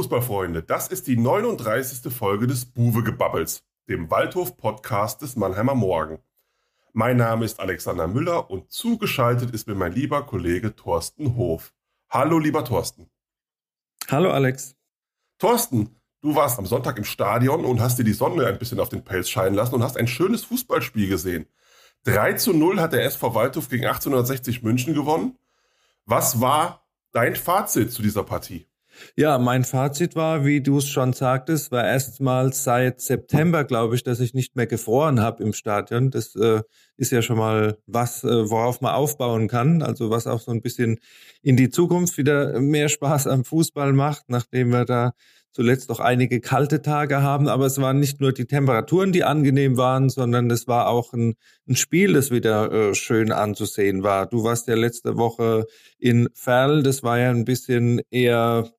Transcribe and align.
Fußballfreunde, 0.00 0.62
das 0.62 0.88
ist 0.88 1.08
die 1.08 1.18
39. 1.18 2.10
Folge 2.10 2.46
des 2.46 2.64
Buwe-Gebabbels, 2.64 3.64
dem 3.86 4.10
Waldhof-Podcast 4.10 5.20
des 5.20 5.36
Mannheimer 5.36 5.74
Morgen. 5.74 6.20
Mein 6.94 7.18
Name 7.18 7.44
ist 7.44 7.60
Alexander 7.60 8.08
Müller 8.08 8.50
und 8.50 8.72
zugeschaltet 8.72 9.50
ist 9.50 9.66
mir 9.66 9.74
mein 9.74 9.92
lieber 9.92 10.22
Kollege 10.24 10.74
Thorsten 10.74 11.36
Hof. 11.36 11.74
Hallo, 12.08 12.38
lieber 12.38 12.64
Thorsten. 12.64 13.10
Hallo, 14.08 14.30
Alex. 14.30 14.74
Thorsten, 15.38 15.94
du 16.22 16.34
warst 16.34 16.58
am 16.58 16.64
Sonntag 16.64 16.96
im 16.96 17.04
Stadion 17.04 17.66
und 17.66 17.82
hast 17.82 17.98
dir 17.98 18.04
die 18.04 18.14
Sonne 18.14 18.46
ein 18.46 18.58
bisschen 18.58 18.80
auf 18.80 18.88
den 18.88 19.04
Pelz 19.04 19.28
scheinen 19.28 19.54
lassen 19.54 19.74
und 19.74 19.82
hast 19.82 19.98
ein 19.98 20.08
schönes 20.08 20.44
Fußballspiel 20.44 21.10
gesehen. 21.10 21.44
3 22.04 22.32
zu 22.34 22.54
0 22.54 22.80
hat 22.80 22.94
der 22.94 23.04
SV 23.04 23.34
Waldhof 23.34 23.68
gegen 23.68 23.84
1860 23.84 24.62
München 24.62 24.94
gewonnen. 24.94 25.36
Was 26.06 26.40
war 26.40 26.88
dein 27.12 27.36
Fazit 27.36 27.92
zu 27.92 28.00
dieser 28.00 28.24
Partie? 28.24 28.69
Ja, 29.16 29.38
mein 29.38 29.64
Fazit 29.64 30.16
war, 30.16 30.44
wie 30.44 30.60
du 30.60 30.78
es 30.78 30.88
schon 30.88 31.12
sagtest, 31.12 31.70
war 31.72 31.84
erstmals 31.86 32.64
seit 32.64 33.00
September, 33.00 33.64
glaube 33.64 33.94
ich, 33.94 34.02
dass 34.02 34.20
ich 34.20 34.34
nicht 34.34 34.56
mehr 34.56 34.66
gefroren 34.66 35.20
habe 35.20 35.42
im 35.42 35.52
Stadion. 35.52 36.10
Das 36.10 36.34
äh, 36.36 36.62
ist 36.96 37.12
ja 37.12 37.22
schon 37.22 37.38
mal 37.38 37.78
was, 37.86 38.24
äh, 38.24 38.50
worauf 38.50 38.80
man 38.80 38.94
aufbauen 38.94 39.48
kann. 39.48 39.82
Also 39.82 40.10
was 40.10 40.26
auch 40.26 40.40
so 40.40 40.50
ein 40.50 40.62
bisschen 40.62 40.98
in 41.42 41.56
die 41.56 41.70
Zukunft 41.70 42.18
wieder 42.18 42.60
mehr 42.60 42.88
Spaß 42.88 43.26
am 43.26 43.44
Fußball 43.44 43.92
macht, 43.92 44.24
nachdem 44.28 44.70
wir 44.70 44.84
da 44.84 45.12
zuletzt 45.52 45.90
auch 45.90 46.00
einige 46.00 46.40
kalte 46.40 46.82
Tage 46.82 47.22
haben. 47.22 47.48
Aber 47.48 47.66
es 47.66 47.80
waren 47.80 47.98
nicht 47.98 48.20
nur 48.20 48.32
die 48.32 48.46
Temperaturen, 48.46 49.12
die 49.12 49.24
angenehm 49.24 49.76
waren, 49.76 50.08
sondern 50.08 50.50
es 50.50 50.68
war 50.68 50.88
auch 50.88 51.12
ein, 51.12 51.34
ein 51.68 51.76
Spiel, 51.76 52.12
das 52.12 52.30
wieder 52.30 52.70
äh, 52.70 52.94
schön 52.94 53.32
anzusehen 53.32 54.02
war. 54.02 54.26
Du 54.26 54.44
warst 54.44 54.68
ja 54.68 54.74
letzte 54.74 55.16
Woche 55.16 55.66
in 55.98 56.28
Ferl. 56.34 56.82
Das 56.82 57.02
war 57.02 57.18
ja 57.18 57.30
ein 57.30 57.44
bisschen 57.44 58.00
eher 58.10 58.70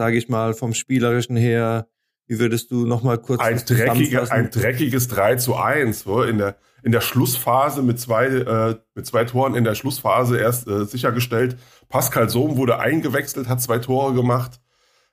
sage 0.00 0.16
ich 0.16 0.30
mal, 0.30 0.54
vom 0.54 0.72
Spielerischen 0.72 1.36
her, 1.36 1.86
wie 2.26 2.38
würdest 2.38 2.70
du 2.70 2.86
noch 2.86 3.02
mal 3.02 3.18
kurz 3.18 3.42
ein, 3.42 3.58
dreckige, 3.58 4.32
ein 4.32 4.50
dreckiges 4.50 5.08
3 5.08 5.36
zu 5.36 5.56
1 5.56 6.06
wo, 6.06 6.22
in 6.22 6.38
der 6.38 6.56
in 6.82 6.90
der 6.90 7.02
Schlussphase 7.02 7.82
mit 7.82 8.00
zwei 8.00 8.24
äh, 8.28 8.76
mit 8.94 9.04
zwei 9.04 9.26
Toren 9.26 9.54
in 9.54 9.64
der 9.64 9.74
Schlussphase 9.74 10.38
erst 10.38 10.66
äh, 10.66 10.86
sichergestellt. 10.86 11.58
Pascal 11.90 12.30
Sohm 12.30 12.56
wurde 12.56 12.78
eingewechselt, 12.78 13.46
hat 13.46 13.60
zwei 13.60 13.78
Tore 13.78 14.14
gemacht. 14.14 14.62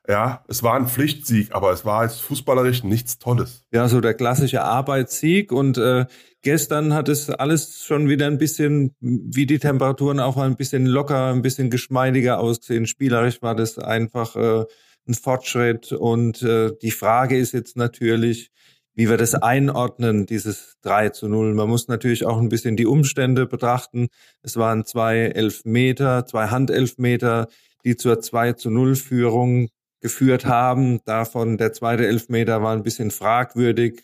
Ja, 0.07 0.45
es 0.47 0.63
war 0.63 0.75
ein 0.75 0.87
Pflichtsieg, 0.87 1.53
aber 1.53 1.73
es 1.73 1.83
war 1.83 1.99
als 1.99 2.21
fußballerisch 2.21 2.85
nichts 2.85 3.19
Tolles. 3.19 3.65
Ja, 3.73 3.89
so 3.89 3.99
der 3.99 4.13
klassische 4.13 4.63
Arbeitssieg 4.63 5.51
und 5.51 5.77
äh, 5.77 6.05
gestern 6.47 6.93
hat 6.93 7.09
es 7.09 7.29
alles 7.29 7.83
schon 7.83 8.07
wieder 8.07 8.25
ein 8.25 8.37
bisschen, 8.37 8.95
wie 9.01 9.45
die 9.45 9.59
Temperaturen 9.59 10.21
auch 10.21 10.37
ein 10.37 10.55
bisschen 10.55 10.85
locker, 10.85 11.33
ein 11.33 11.41
bisschen 11.41 11.69
geschmeidiger 11.69 12.39
ausgesehen. 12.39 12.87
Spielerisch 12.87 13.41
war 13.41 13.53
das 13.53 13.77
einfach 13.77 14.37
äh, 14.37 14.63
ein 15.05 15.13
Fortschritt 15.13 15.91
und 15.91 16.41
äh, 16.43 16.71
die 16.81 16.91
Frage 16.91 17.37
ist 17.37 17.51
jetzt 17.51 17.75
natürlich, 17.75 18.49
wie 18.93 19.09
wir 19.09 19.17
das 19.17 19.35
einordnen, 19.35 20.25
dieses 20.25 20.77
3 20.83 21.09
zu 21.09 21.27
0. 21.27 21.53
Man 21.53 21.67
muss 21.67 21.89
natürlich 21.89 22.25
auch 22.25 22.37
ein 22.37 22.47
bisschen 22.47 22.77
die 22.77 22.85
Umstände 22.85 23.45
betrachten. 23.45 24.07
Es 24.41 24.55
waren 24.55 24.85
zwei 24.85 25.23
Elfmeter, 25.23 26.25
zwei 26.27 26.47
Handelfmeter, 26.47 27.49
die 27.83 27.97
zur 27.97 28.21
2 28.21 28.53
zu 28.53 28.69
0 28.69 28.95
Führung 28.95 29.67
geführt 29.99 30.45
haben. 30.45 31.01
Davon 31.03 31.57
der 31.57 31.73
zweite 31.73 32.07
Elfmeter 32.07 32.63
war 32.63 32.71
ein 32.71 32.83
bisschen 32.83 33.11
fragwürdig. 33.11 34.01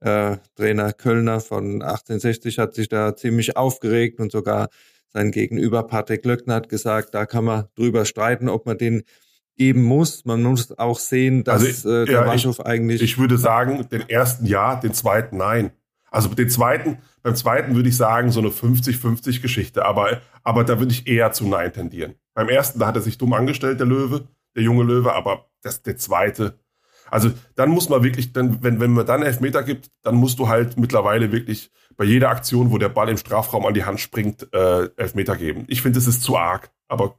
Äh, 0.00 0.38
Trainer 0.56 0.92
Kölner 0.92 1.40
von 1.40 1.82
1860 1.82 2.58
hat 2.58 2.74
sich 2.74 2.88
da 2.88 3.14
ziemlich 3.14 3.56
aufgeregt 3.56 4.20
und 4.20 4.32
sogar 4.32 4.68
sein 5.12 5.30
Gegenüber 5.30 5.82
Patrick 5.82 6.24
Löckner 6.24 6.54
hat 6.54 6.68
gesagt, 6.68 7.14
da 7.14 7.26
kann 7.26 7.44
man 7.44 7.64
drüber 7.74 8.04
streiten, 8.04 8.48
ob 8.48 8.66
man 8.66 8.78
den 8.78 9.02
geben 9.56 9.82
muss. 9.82 10.24
Man 10.24 10.42
muss 10.42 10.76
auch 10.78 10.98
sehen, 10.98 11.44
dass 11.44 11.64
also, 11.64 11.90
äh, 11.90 12.04
der 12.06 12.14
ja, 12.14 12.26
Waschhof 12.26 12.60
eigentlich. 12.60 13.02
Ich 13.02 13.18
würde 13.18 13.36
sagen, 13.36 13.86
den 13.90 14.08
ersten 14.08 14.46
ja, 14.46 14.76
den 14.76 14.94
zweiten 14.94 15.36
nein. 15.36 15.72
Also 16.10 16.28
den 16.28 16.48
zweiten, 16.48 16.98
beim 17.22 17.36
zweiten 17.36 17.74
würde 17.76 17.88
ich 17.88 17.96
sagen, 17.96 18.32
so 18.32 18.40
eine 18.40 18.48
50-50 18.48 19.42
Geschichte, 19.42 19.84
aber, 19.84 20.20
aber 20.42 20.64
da 20.64 20.78
würde 20.78 20.92
ich 20.92 21.06
eher 21.06 21.30
zu 21.32 21.46
Nein 21.46 21.72
tendieren. 21.72 22.14
Beim 22.34 22.48
ersten, 22.48 22.80
da 22.80 22.88
hat 22.88 22.96
er 22.96 23.02
sich 23.02 23.16
dumm 23.16 23.32
angestellt, 23.32 23.78
der 23.78 23.86
Löwe 23.86 24.26
der 24.54 24.62
junge 24.62 24.84
Löwe, 24.84 25.12
aber 25.12 25.46
das 25.62 25.82
der 25.82 25.96
zweite. 25.96 26.58
Also 27.10 27.30
dann 27.56 27.70
muss 27.70 27.88
man 27.88 28.02
wirklich, 28.02 28.32
dann, 28.32 28.62
wenn, 28.62 28.80
wenn 28.80 28.92
man 28.92 29.06
dann 29.06 29.22
Elfmeter 29.22 29.62
gibt, 29.62 29.90
dann 30.02 30.14
musst 30.14 30.38
du 30.38 30.48
halt 30.48 30.78
mittlerweile 30.78 31.32
wirklich 31.32 31.70
bei 31.96 32.04
jeder 32.04 32.30
Aktion, 32.30 32.70
wo 32.70 32.78
der 32.78 32.88
Ball 32.88 33.08
im 33.08 33.16
Strafraum 33.16 33.66
an 33.66 33.74
die 33.74 33.84
Hand 33.84 34.00
springt, 34.00 34.48
äh, 34.52 34.88
Elfmeter 34.96 35.36
geben. 35.36 35.64
Ich 35.68 35.82
finde, 35.82 35.98
es 35.98 36.06
ist 36.06 36.22
zu 36.22 36.36
arg. 36.36 36.70
Aber 36.88 37.16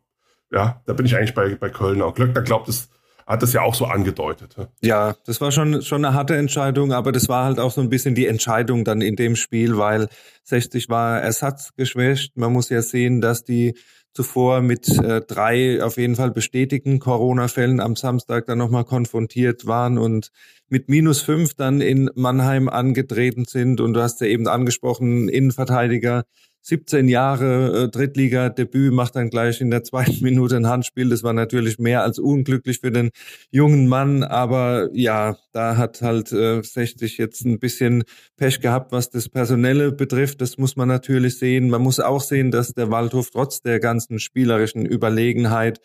ja, 0.51 0.81
da 0.85 0.93
bin 0.93 1.05
ich 1.05 1.15
eigentlich 1.15 1.33
bei, 1.33 1.55
bei 1.55 1.69
Köln. 1.69 2.01
Auch 2.01 2.13
Glöckner 2.13 2.41
glaubt, 2.41 2.67
es 2.67 2.89
hat 3.27 3.41
das 3.41 3.53
ja 3.53 3.61
auch 3.61 3.75
so 3.75 3.85
angedeutet. 3.85 4.55
Ja, 4.81 5.15
das 5.25 5.39
war 5.39 5.51
schon, 5.51 5.81
schon 5.81 6.03
eine 6.03 6.13
harte 6.13 6.35
Entscheidung, 6.35 6.91
aber 6.91 7.11
das 7.11 7.29
war 7.29 7.45
halt 7.45 7.59
auch 7.59 7.71
so 7.71 7.79
ein 7.81 7.89
bisschen 7.89 8.15
die 8.15 8.27
Entscheidung 8.27 8.83
dann 8.83 9.01
in 9.01 9.15
dem 9.15 9.35
Spiel, 9.35 9.77
weil 9.77 10.09
60 10.43 10.89
war 10.89 11.21
ersatzgeschwächt. 11.21 12.37
Man 12.37 12.51
muss 12.51 12.69
ja 12.69 12.81
sehen, 12.81 13.21
dass 13.21 13.43
die 13.43 13.75
zuvor 14.13 14.61
mit 14.61 14.87
äh, 14.89 15.21
drei 15.21 15.83
auf 15.83 15.97
jeden 15.97 16.15
Fall 16.15 16.31
bestätigten 16.31 16.99
Corona-Fällen 16.99 17.79
am 17.79 17.95
Samstag 17.95 18.45
dann 18.45 18.57
nochmal 18.57 18.85
konfrontiert 18.85 19.65
waren 19.65 19.97
und 19.97 20.31
mit 20.69 20.89
minus 20.89 21.21
fünf 21.21 21.53
dann 21.53 21.81
in 21.81 22.09
Mannheim 22.15 22.69
angetreten 22.69 23.45
sind. 23.45 23.81
Und 23.81 23.93
du 23.93 24.01
hast 24.01 24.21
ja 24.21 24.27
eben 24.27 24.47
angesprochen, 24.47 25.29
Innenverteidiger 25.29 26.23
17 26.61 27.07
Jahre 27.07 27.83
äh, 27.83 27.89
Drittliga-Debüt, 27.89 28.93
macht 28.93 29.15
dann 29.15 29.29
gleich 29.29 29.61
in 29.61 29.71
der 29.71 29.83
zweiten 29.83 30.19
Minute 30.21 30.55
ein 30.55 30.67
Handspiel. 30.67 31.09
Das 31.09 31.23
war 31.23 31.33
natürlich 31.33 31.79
mehr 31.79 32.03
als 32.03 32.19
unglücklich 32.19 32.79
für 32.79 32.91
den 32.91 33.09
jungen 33.49 33.87
Mann, 33.87 34.23
aber 34.23 34.89
ja, 34.93 35.37
da 35.53 35.77
hat 35.77 36.01
halt 36.01 36.31
äh, 36.31 36.61
60 36.61 37.17
jetzt 37.17 37.45
ein 37.45 37.59
bisschen 37.59 38.03
Pech 38.37 38.61
gehabt, 38.61 38.91
was 38.91 39.09
das 39.09 39.29
Personelle 39.29 39.91
betrifft. 39.91 40.41
Das 40.41 40.57
muss 40.57 40.75
man 40.75 40.87
natürlich 40.87 41.37
sehen. 41.37 41.69
Man 41.69 41.81
muss 41.81 41.99
auch 41.99 42.21
sehen, 42.21 42.51
dass 42.51 42.73
der 42.73 42.91
Waldhof 42.91 43.31
trotz 43.31 43.61
der 43.61 43.79
ganzen 43.79 44.19
spielerischen 44.19 44.85
Überlegenheit 44.85 45.79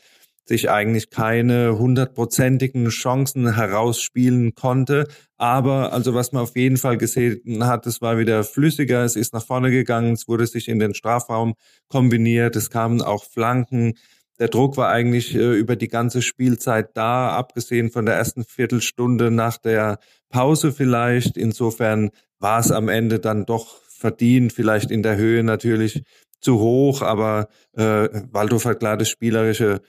sich 0.48 0.70
eigentlich 0.70 1.10
keine 1.10 1.78
hundertprozentigen 1.78 2.88
Chancen 2.88 3.54
herausspielen 3.54 4.54
konnte. 4.54 5.08
Aber 5.36 5.92
also 5.92 6.14
was 6.14 6.32
man 6.32 6.42
auf 6.42 6.56
jeden 6.56 6.76
Fall 6.76 6.96
gesehen 6.96 7.64
hat, 7.66 7.86
es 7.86 8.00
war 8.00 8.18
wieder 8.18 8.44
flüssiger, 8.44 9.04
es 9.04 9.16
ist 9.16 9.34
nach 9.34 9.44
vorne 9.44 9.70
gegangen, 9.70 10.12
es 10.12 10.28
wurde 10.28 10.46
sich 10.46 10.68
in 10.68 10.78
den 10.78 10.94
Strafraum 10.94 11.54
kombiniert, 11.88 12.56
es 12.56 12.70
kamen 12.70 13.02
auch 13.02 13.24
Flanken. 13.24 13.94
Der 14.38 14.48
Druck 14.48 14.76
war 14.76 14.90
eigentlich 14.90 15.34
äh, 15.34 15.54
über 15.54 15.76
die 15.76 15.88
ganze 15.88 16.22
Spielzeit 16.22 16.90
da, 16.94 17.30
abgesehen 17.30 17.90
von 17.90 18.06
der 18.06 18.16
ersten 18.16 18.44
Viertelstunde 18.44 19.30
nach 19.30 19.56
der 19.56 19.98
Pause 20.28 20.72
vielleicht. 20.72 21.36
Insofern 21.36 22.10
war 22.38 22.60
es 22.60 22.70
am 22.70 22.88
Ende 22.88 23.18
dann 23.18 23.46
doch 23.46 23.80
verdient, 23.88 24.52
vielleicht 24.52 24.90
in 24.90 25.02
der 25.02 25.16
Höhe 25.16 25.42
natürlich 25.42 26.02
zu 26.40 26.60
hoch, 26.60 27.02
aber 27.02 27.48
äh, 27.72 28.08
Waldhof 28.30 28.66
hat 28.66 28.80
klar 28.80 28.96
das 28.96 29.08
spielerische 29.08 29.80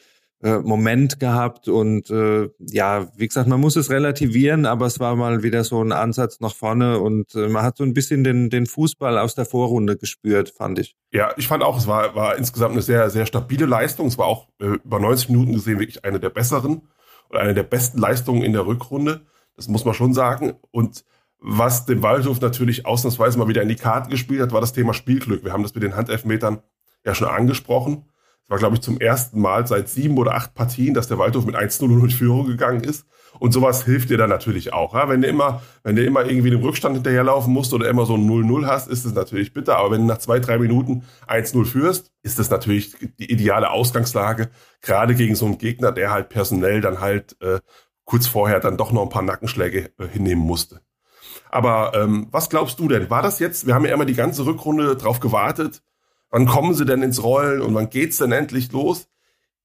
äh, 0.43 0.59
Moment 0.59 1.19
gehabt 1.19 1.67
und 1.67 2.09
äh, 2.11 2.49
ja, 2.59 3.07
wie 3.15 3.27
gesagt, 3.27 3.47
man 3.47 3.59
muss 3.59 3.75
es 3.75 3.89
relativieren, 3.89 4.65
aber 4.65 4.85
es 4.85 4.99
war 4.99 5.15
mal 5.15 5.41
wieder 5.41 5.63
so 5.63 5.81
ein 5.81 5.91
Ansatz 5.91 6.39
nach 6.39 6.53
vorne 6.53 6.99
und 6.99 7.33
äh, 7.33 7.47
man 7.47 7.63
hat 7.63 7.77
so 7.77 7.83
ein 7.83 7.93
bisschen 7.93 8.23
den, 8.23 8.49
den 8.49 8.67
Fußball 8.67 9.17
aus 9.17 9.33
der 9.33 9.45
Vorrunde 9.45 9.97
gespürt, 9.97 10.49
fand 10.49 10.77
ich. 10.77 10.95
Ja, 11.11 11.31
ich 11.37 11.47
fand 11.47 11.63
auch, 11.63 11.77
es 11.77 11.87
war, 11.87 12.13
war 12.13 12.37
insgesamt 12.37 12.73
eine 12.73 12.83
sehr, 12.83 13.09
sehr 13.09 13.25
stabile 13.25 13.65
Leistung. 13.65 14.07
Es 14.07 14.17
war 14.17 14.27
auch 14.27 14.47
äh, 14.59 14.77
über 14.83 14.99
90 14.99 15.29
Minuten 15.29 15.53
gesehen 15.53 15.79
wirklich 15.79 16.05
eine 16.05 16.19
der 16.19 16.29
besseren 16.29 16.83
oder 17.29 17.39
eine 17.39 17.53
der 17.53 17.63
besten 17.63 17.97
Leistungen 17.97 18.43
in 18.43 18.53
der 18.53 18.67
Rückrunde. 18.67 19.25
Das 19.55 19.67
muss 19.67 19.85
man 19.85 19.95
schon 19.95 20.13
sagen. 20.13 20.53
Und 20.69 21.03
was 21.39 21.85
dem 21.85 22.03
Waldhof 22.03 22.41
natürlich 22.41 22.85
ausnahmsweise 22.85 23.39
mal 23.39 23.47
wieder 23.47 23.61
in 23.61 23.69
die 23.69 23.75
Karten 23.75 24.09
gespielt 24.09 24.41
hat, 24.41 24.51
war 24.51 24.61
das 24.61 24.73
Thema 24.73 24.93
Spielglück. 24.93 25.43
Wir 25.43 25.53
haben 25.53 25.63
das 25.63 25.73
mit 25.73 25.83
den 25.83 25.95
Handelfmetern 25.95 26.61
ja 27.05 27.15
schon 27.15 27.27
angesprochen. 27.27 28.05
Es 28.47 28.51
war, 28.51 28.59
glaube 28.59 28.75
ich, 28.75 28.81
zum 28.81 28.97
ersten 28.97 29.41
Mal 29.41 29.67
seit 29.67 29.89
sieben 29.89 30.17
oder 30.17 30.33
acht 30.35 30.53
Partien, 30.53 30.93
dass 30.93 31.09
der 31.09 31.17
Waldhof 31.17 31.45
mit 31.45 31.57
1-0 31.57 31.83
in 31.83 32.09
Führung 32.09 32.47
gegangen 32.47 32.81
ist. 32.81 33.05
Und 33.39 33.51
sowas 33.51 33.83
hilft 33.83 34.09
dir 34.09 34.17
dann 34.17 34.29
natürlich 34.29 34.71
auch. 34.71 34.93
Ja? 34.93 35.09
Wenn 35.09 35.21
du 35.21 35.27
immer, 35.27 35.61
wenn 35.83 35.97
du 35.97 36.05
immer 36.05 36.25
irgendwie 36.25 36.49
dem 36.49 36.61
Rückstand 36.61 36.95
hinterherlaufen 36.95 37.51
musst 37.51 37.73
oder 37.73 37.89
immer 37.89 38.05
so 38.05 38.15
ein 38.15 38.25
0-0 38.25 38.65
hast, 38.65 38.87
ist 38.87 39.03
es 39.03 39.13
natürlich 39.13 39.53
bitter. 39.53 39.77
Aber 39.77 39.91
wenn 39.91 40.01
du 40.01 40.07
nach 40.07 40.19
zwei, 40.19 40.39
drei 40.39 40.59
Minuten 40.59 41.03
1-0 41.27 41.65
führst, 41.65 42.09
ist 42.23 42.39
das 42.39 42.49
natürlich 42.49 42.95
die 43.19 43.29
ideale 43.29 43.69
Ausgangslage, 43.69 44.49
gerade 44.81 45.13
gegen 45.13 45.35
so 45.35 45.45
einen 45.45 45.57
Gegner, 45.57 45.91
der 45.91 46.11
halt 46.11 46.29
personell 46.29 46.79
dann 46.79 47.01
halt 47.01 47.35
äh, 47.41 47.59
kurz 48.05 48.27
vorher 48.27 48.61
dann 48.61 48.77
doch 48.77 48.93
noch 48.93 49.03
ein 49.03 49.09
paar 49.09 49.23
Nackenschläge 49.23 49.91
äh, 49.99 50.07
hinnehmen 50.07 50.41
musste. 50.41 50.79
Aber 51.49 51.91
ähm, 51.95 52.27
was 52.31 52.49
glaubst 52.49 52.79
du 52.79 52.87
denn? 52.87 53.09
War 53.09 53.21
das 53.21 53.39
jetzt, 53.39 53.67
wir 53.67 53.75
haben 53.75 53.85
ja 53.85 53.93
immer 53.93 54.05
die 54.05 54.15
ganze 54.15 54.45
Rückrunde 54.45 54.95
drauf 54.95 55.19
gewartet, 55.19 55.81
Wann 56.29 56.45
kommen 56.45 56.73
sie 56.73 56.85
denn 56.85 57.03
ins 57.03 57.23
Rollen 57.23 57.61
und 57.61 57.73
wann 57.73 57.89
geht's 57.89 58.17
denn 58.17 58.31
endlich 58.31 58.71
los? 58.71 59.07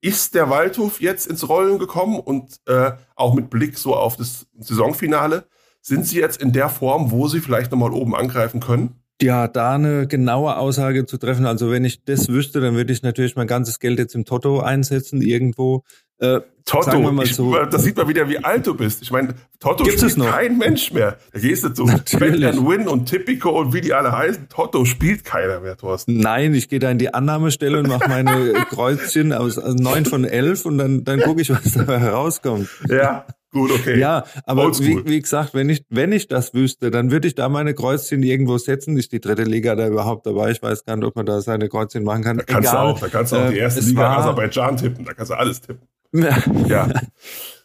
Ist 0.00 0.34
der 0.34 0.50
Waldhof 0.50 1.00
jetzt 1.00 1.26
ins 1.26 1.48
Rollen 1.48 1.78
gekommen 1.78 2.18
und 2.18 2.60
äh, 2.66 2.92
auch 3.14 3.34
mit 3.34 3.50
Blick 3.50 3.78
so 3.78 3.94
auf 3.94 4.16
das 4.16 4.46
Saisonfinale? 4.58 5.46
Sind 5.80 6.06
sie 6.06 6.18
jetzt 6.18 6.40
in 6.40 6.52
der 6.52 6.68
Form, 6.68 7.10
wo 7.10 7.28
sie 7.28 7.40
vielleicht 7.40 7.70
nochmal 7.70 7.92
oben 7.92 8.14
angreifen 8.14 8.60
können? 8.60 9.02
Ja, 9.20 9.46
da 9.46 9.74
eine 9.74 10.08
genaue 10.08 10.56
Aussage 10.56 11.06
zu 11.06 11.16
treffen. 11.16 11.46
Also 11.46 11.70
wenn 11.70 11.84
ich 11.84 12.04
das 12.04 12.28
wüsste, 12.28 12.60
dann 12.60 12.74
würde 12.74 12.92
ich 12.92 13.02
natürlich 13.02 13.36
mein 13.36 13.46
ganzes 13.46 13.78
Geld 13.78 14.00
jetzt 14.00 14.16
im 14.16 14.24
Toto 14.24 14.60
einsetzen 14.60 15.22
irgendwo. 15.22 15.84
Äh, 16.22 16.40
Toto, 16.64 17.22
ich, 17.22 17.34
so. 17.34 17.52
das 17.64 17.82
sieht 17.82 17.96
man 17.96 18.06
wieder, 18.06 18.28
wie 18.28 18.38
alt 18.38 18.64
du 18.68 18.74
bist. 18.76 19.02
Ich 19.02 19.10
meine, 19.10 19.34
Toto 19.58 19.82
Gibt 19.82 19.98
spielt 19.98 20.20
kein 20.20 20.56
Mensch 20.56 20.92
mehr. 20.92 21.16
Da 21.32 21.40
gehst 21.40 21.64
du 21.64 21.70
zu 21.70 21.84
Batman 21.84 22.64
Win 22.64 22.86
und 22.86 23.06
Tipico 23.06 23.50
und 23.50 23.74
wie 23.74 23.80
die 23.80 23.92
alle 23.92 24.12
heißen. 24.12 24.48
Toto 24.48 24.84
spielt 24.84 25.24
keiner 25.24 25.58
mehr, 25.58 25.76
Thorsten. 25.76 26.18
Nein, 26.18 26.54
ich 26.54 26.68
gehe 26.68 26.78
da 26.78 26.92
in 26.92 26.98
die 26.98 27.12
Annahmestelle 27.12 27.80
und 27.80 27.88
mache 27.88 28.08
meine 28.08 28.52
Kreuzchen 28.70 29.32
aus, 29.32 29.58
aus 29.58 29.74
9 29.74 30.04
von 30.04 30.24
11 30.24 30.64
und 30.64 30.78
dann, 30.78 31.02
dann 31.02 31.20
gucke 31.20 31.42
ich, 31.42 31.50
was 31.50 31.72
dabei 31.72 31.98
herauskommt. 31.98 32.68
Ja, 32.88 33.26
Gut, 33.50 33.70
okay. 33.70 33.98
Ja, 33.98 34.24
aber 34.46 34.70
wie, 34.78 35.04
wie, 35.04 35.20
gesagt, 35.20 35.52
wenn 35.52 35.68
ich, 35.68 35.84
wenn 35.90 36.10
ich 36.10 36.26
das 36.26 36.54
wüsste, 36.54 36.90
dann 36.90 37.10
würde 37.10 37.28
ich 37.28 37.34
da 37.34 37.50
meine 37.50 37.74
Kreuzchen 37.74 38.22
irgendwo 38.22 38.56
setzen. 38.56 38.96
Ist 38.96 39.12
die 39.12 39.20
dritte 39.20 39.42
Liga 39.42 39.74
da 39.74 39.88
überhaupt 39.88 40.24
dabei? 40.24 40.52
Ich 40.52 40.62
weiß 40.62 40.86
gar 40.86 40.96
nicht, 40.96 41.04
ob 41.04 41.16
man 41.16 41.26
da 41.26 41.38
seine 41.42 41.68
Kreuzchen 41.68 42.02
machen 42.02 42.24
kann. 42.24 42.38
Da 42.38 42.44
kannst 42.44 42.70
Egal. 42.70 42.86
du 42.86 42.92
auch, 42.92 43.00
da 43.00 43.08
kannst 43.08 43.32
du 43.32 43.36
auch 43.36 43.50
die 43.50 43.58
erste 43.58 43.82
äh, 43.82 43.84
Liga 43.84 44.16
Aserbaidschan 44.16 44.78
tippen. 44.78 45.04
Da 45.04 45.12
kannst 45.12 45.32
du 45.32 45.34
alles 45.34 45.60
tippen. 45.60 45.86
Ja. 46.12 46.90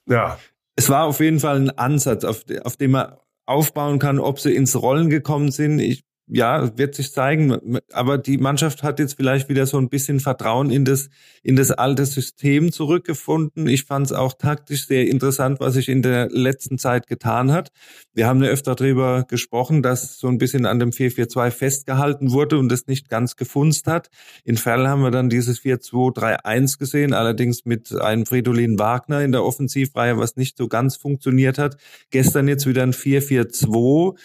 ja. 0.07 0.39
Es 0.75 0.89
war 0.89 1.05
auf 1.05 1.19
jeden 1.19 1.39
Fall 1.39 1.57
ein 1.57 1.69
Ansatz, 1.71 2.23
auf, 2.23 2.45
auf 2.63 2.77
dem 2.77 2.91
man 2.91 3.15
aufbauen 3.45 3.99
kann, 3.99 4.19
ob 4.19 4.39
sie 4.39 4.55
ins 4.55 4.75
Rollen 4.75 5.09
gekommen 5.09 5.51
sind. 5.51 5.79
Ich 5.79 6.03
ja, 6.27 6.77
wird 6.77 6.95
sich 6.95 7.11
zeigen. 7.11 7.79
Aber 7.93 8.17
die 8.17 8.37
Mannschaft 8.37 8.83
hat 8.83 8.99
jetzt 8.99 9.15
vielleicht 9.15 9.47
wieder 9.47 9.65
so 9.65 9.77
ein 9.77 9.89
bisschen 9.89 10.19
Vertrauen 10.19 10.69
in 10.71 10.83
das, 10.83 11.09
in 11.41 11.55
das 11.55 11.71
alte 11.71 12.05
System 12.05 12.71
zurückgefunden. 12.71 13.67
Ich 13.67 13.85
fand 13.85 14.07
es 14.07 14.11
auch 14.11 14.33
taktisch 14.33 14.87
sehr 14.87 15.07
interessant, 15.07 15.59
was 15.59 15.75
sich 15.75 15.87
in 15.87 16.01
der 16.01 16.27
letzten 16.29 16.77
Zeit 16.77 17.07
getan 17.07 17.51
hat. 17.51 17.71
Wir 18.13 18.27
haben 18.27 18.43
ja 18.43 18.49
öfter 18.49 18.75
darüber 18.75 19.23
gesprochen, 19.27 19.81
dass 19.81 20.17
so 20.17 20.27
ein 20.27 20.37
bisschen 20.37 20.65
an 20.65 20.79
dem 20.79 20.91
4-4-2 20.91 21.51
festgehalten 21.51 22.31
wurde 22.31 22.57
und 22.57 22.71
es 22.71 22.87
nicht 22.87 23.09
ganz 23.09 23.37
gefunzt 23.37 23.87
hat. 23.87 24.09
In 24.43 24.57
Ferl 24.57 24.87
haben 24.87 25.03
wir 25.03 25.11
dann 25.11 25.29
dieses 25.29 25.61
4-2-3-1 25.61 26.77
gesehen, 26.77 27.13
allerdings 27.13 27.63
mit 27.63 27.93
einem 27.93 28.25
Fridolin 28.25 28.79
Wagner 28.79 29.21
in 29.21 29.31
der 29.31 29.45
Offensivreihe, 29.45 30.17
was 30.17 30.35
nicht 30.35 30.57
so 30.57 30.67
ganz 30.67 30.97
funktioniert 30.97 31.57
hat. 31.57 31.77
Gestern 32.09 32.49
jetzt 32.49 32.67
wieder 32.67 32.83
ein 32.83 32.93
4-4-2 32.93 34.17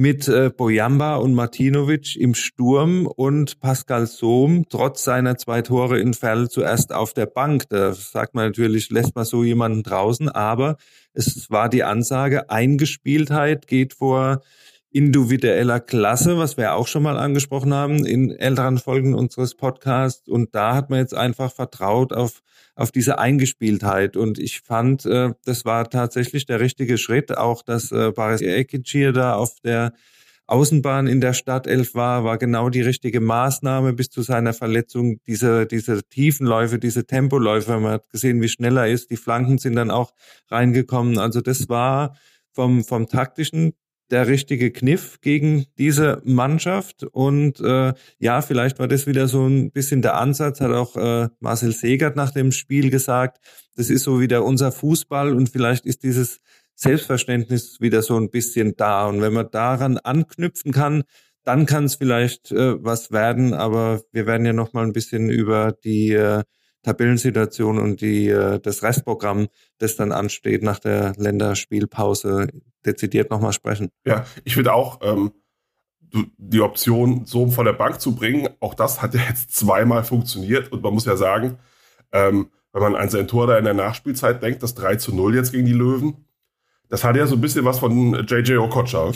mit 0.00 0.28
äh, 0.28 0.48
Bojamba 0.48 1.16
und 1.16 1.34
Martinovic 1.34 2.16
im 2.16 2.34
Sturm 2.34 3.06
und 3.06 3.60
Pascal 3.60 4.06
Sohm 4.06 4.64
trotz 4.70 5.04
seiner 5.04 5.36
zwei 5.36 5.60
Tore 5.60 6.00
in 6.00 6.14
Ferl 6.14 6.48
zuerst 6.48 6.90
auf 6.94 7.12
der 7.12 7.26
Bank. 7.26 7.64
Da 7.68 7.92
sagt 7.92 8.34
man 8.34 8.46
natürlich, 8.46 8.88
lässt 8.88 9.14
man 9.14 9.26
so 9.26 9.44
jemanden 9.44 9.82
draußen, 9.82 10.30
aber 10.30 10.78
es 11.12 11.50
war 11.50 11.68
die 11.68 11.84
Ansage, 11.84 12.48
Eingespieltheit 12.48 13.66
geht 13.66 13.92
vor 13.92 14.40
individueller 14.92 15.80
Klasse, 15.80 16.36
was 16.36 16.56
wir 16.56 16.74
auch 16.74 16.88
schon 16.88 17.02
mal 17.02 17.16
angesprochen 17.16 17.72
haben 17.72 18.04
in 18.04 18.32
älteren 18.32 18.78
Folgen 18.78 19.14
unseres 19.14 19.54
Podcasts. 19.54 20.28
Und 20.28 20.54
da 20.54 20.74
hat 20.74 20.90
man 20.90 20.98
jetzt 20.98 21.14
einfach 21.14 21.52
vertraut 21.52 22.12
auf, 22.12 22.40
auf 22.74 22.90
diese 22.90 23.18
Eingespieltheit. 23.18 24.16
Und 24.16 24.38
ich 24.38 24.60
fand, 24.60 25.06
äh, 25.06 25.30
das 25.44 25.64
war 25.64 25.88
tatsächlich 25.88 26.46
der 26.46 26.60
richtige 26.60 26.98
Schritt. 26.98 27.36
Auch, 27.36 27.62
dass 27.62 27.92
äh, 27.92 28.10
Baris 28.10 28.40
Ekic 28.40 29.14
da 29.14 29.34
auf 29.34 29.60
der 29.64 29.92
Außenbahn 30.48 31.06
in 31.06 31.20
der 31.20 31.32
Stadtelf 31.32 31.94
war, 31.94 32.24
war 32.24 32.36
genau 32.36 32.70
die 32.70 32.80
richtige 32.80 33.20
Maßnahme 33.20 33.92
bis 33.92 34.10
zu 34.10 34.22
seiner 34.22 34.52
Verletzung. 34.52 35.20
Diese, 35.28 35.66
diese 35.66 36.02
Tiefenläufe, 36.02 36.80
diese 36.80 37.06
Tempoläufe, 37.06 37.78
man 37.78 37.92
hat 37.92 38.10
gesehen, 38.10 38.42
wie 38.42 38.48
schnell 38.48 38.76
er 38.76 38.88
ist. 38.88 39.12
Die 39.12 39.16
Flanken 39.16 39.58
sind 39.58 39.76
dann 39.76 39.92
auch 39.92 40.12
reingekommen. 40.50 41.18
Also 41.18 41.40
das 41.40 41.68
war 41.68 42.16
vom, 42.52 42.82
vom 42.82 43.06
taktischen 43.06 43.74
der 44.10 44.26
richtige 44.26 44.70
Kniff 44.70 45.20
gegen 45.20 45.66
diese 45.78 46.20
Mannschaft. 46.24 47.04
Und 47.04 47.60
äh, 47.60 47.92
ja, 48.18 48.42
vielleicht 48.42 48.78
war 48.78 48.88
das 48.88 49.06
wieder 49.06 49.28
so 49.28 49.46
ein 49.46 49.70
bisschen 49.70 50.02
der 50.02 50.16
Ansatz, 50.16 50.60
hat 50.60 50.72
auch 50.72 50.96
äh, 50.96 51.28
Marcel 51.40 51.72
Segert 51.72 52.16
nach 52.16 52.30
dem 52.30 52.52
Spiel 52.52 52.90
gesagt. 52.90 53.38
Das 53.76 53.90
ist 53.90 54.04
so 54.04 54.20
wieder 54.20 54.44
unser 54.44 54.72
Fußball 54.72 55.32
und 55.34 55.48
vielleicht 55.48 55.86
ist 55.86 56.02
dieses 56.02 56.40
Selbstverständnis 56.74 57.80
wieder 57.80 58.02
so 58.02 58.16
ein 58.16 58.30
bisschen 58.30 58.74
da. 58.76 59.06
Und 59.06 59.20
wenn 59.20 59.32
man 59.32 59.50
daran 59.50 59.98
anknüpfen 59.98 60.72
kann, 60.72 61.04
dann 61.44 61.66
kann 61.66 61.84
es 61.84 61.94
vielleicht 61.94 62.52
äh, 62.52 62.82
was 62.82 63.12
werden. 63.12 63.54
Aber 63.54 64.02
wir 64.12 64.26
werden 64.26 64.46
ja 64.46 64.52
noch 64.52 64.72
mal 64.72 64.84
ein 64.84 64.92
bisschen 64.92 65.30
über 65.30 65.72
die 65.72 66.12
äh, 66.12 66.42
Tabellensituation 66.82 67.78
und 67.78 68.00
die, 68.00 68.28
äh, 68.28 68.58
das 68.60 68.82
Restprogramm, 68.82 69.48
das 69.78 69.96
dann 69.96 70.12
ansteht 70.12 70.62
nach 70.62 70.78
der 70.78 71.12
Länderspielpause, 71.16 72.48
dezidiert 72.84 73.30
nochmal 73.30 73.52
sprechen. 73.52 73.90
Ja, 74.04 74.24
ich 74.44 74.56
würde 74.56 74.72
auch 74.72 75.00
ähm, 75.02 75.32
die 76.38 76.60
Option, 76.60 77.24
so 77.26 77.50
von 77.50 77.66
der 77.66 77.72
Bank 77.72 78.00
zu 78.00 78.14
bringen, 78.14 78.48
auch 78.60 78.74
das 78.74 79.02
hat 79.02 79.14
ja 79.14 79.20
jetzt 79.28 79.54
zweimal 79.54 80.04
funktioniert 80.04 80.72
und 80.72 80.82
man 80.82 80.94
muss 80.94 81.04
ja 81.04 81.16
sagen, 81.16 81.58
ähm, 82.12 82.50
wenn 82.72 82.82
man 82.82 82.96
an 82.96 83.08
sein 83.08 83.28
Tor 83.28 83.46
da 83.46 83.58
in 83.58 83.64
der 83.64 83.74
Nachspielzeit 83.74 84.42
denkt, 84.42 84.62
das 84.62 84.74
3 84.74 84.96
zu 84.96 85.14
0 85.14 85.34
jetzt 85.34 85.52
gegen 85.52 85.66
die 85.66 85.72
Löwen, 85.72 86.24
das 86.90 87.04
hat 87.04 87.16
ja 87.16 87.26
so 87.26 87.36
ein 87.36 87.40
bisschen 87.40 87.64
was 87.64 87.78
von 87.78 88.26
JJ 88.26 88.56
Okocha. 88.56 89.12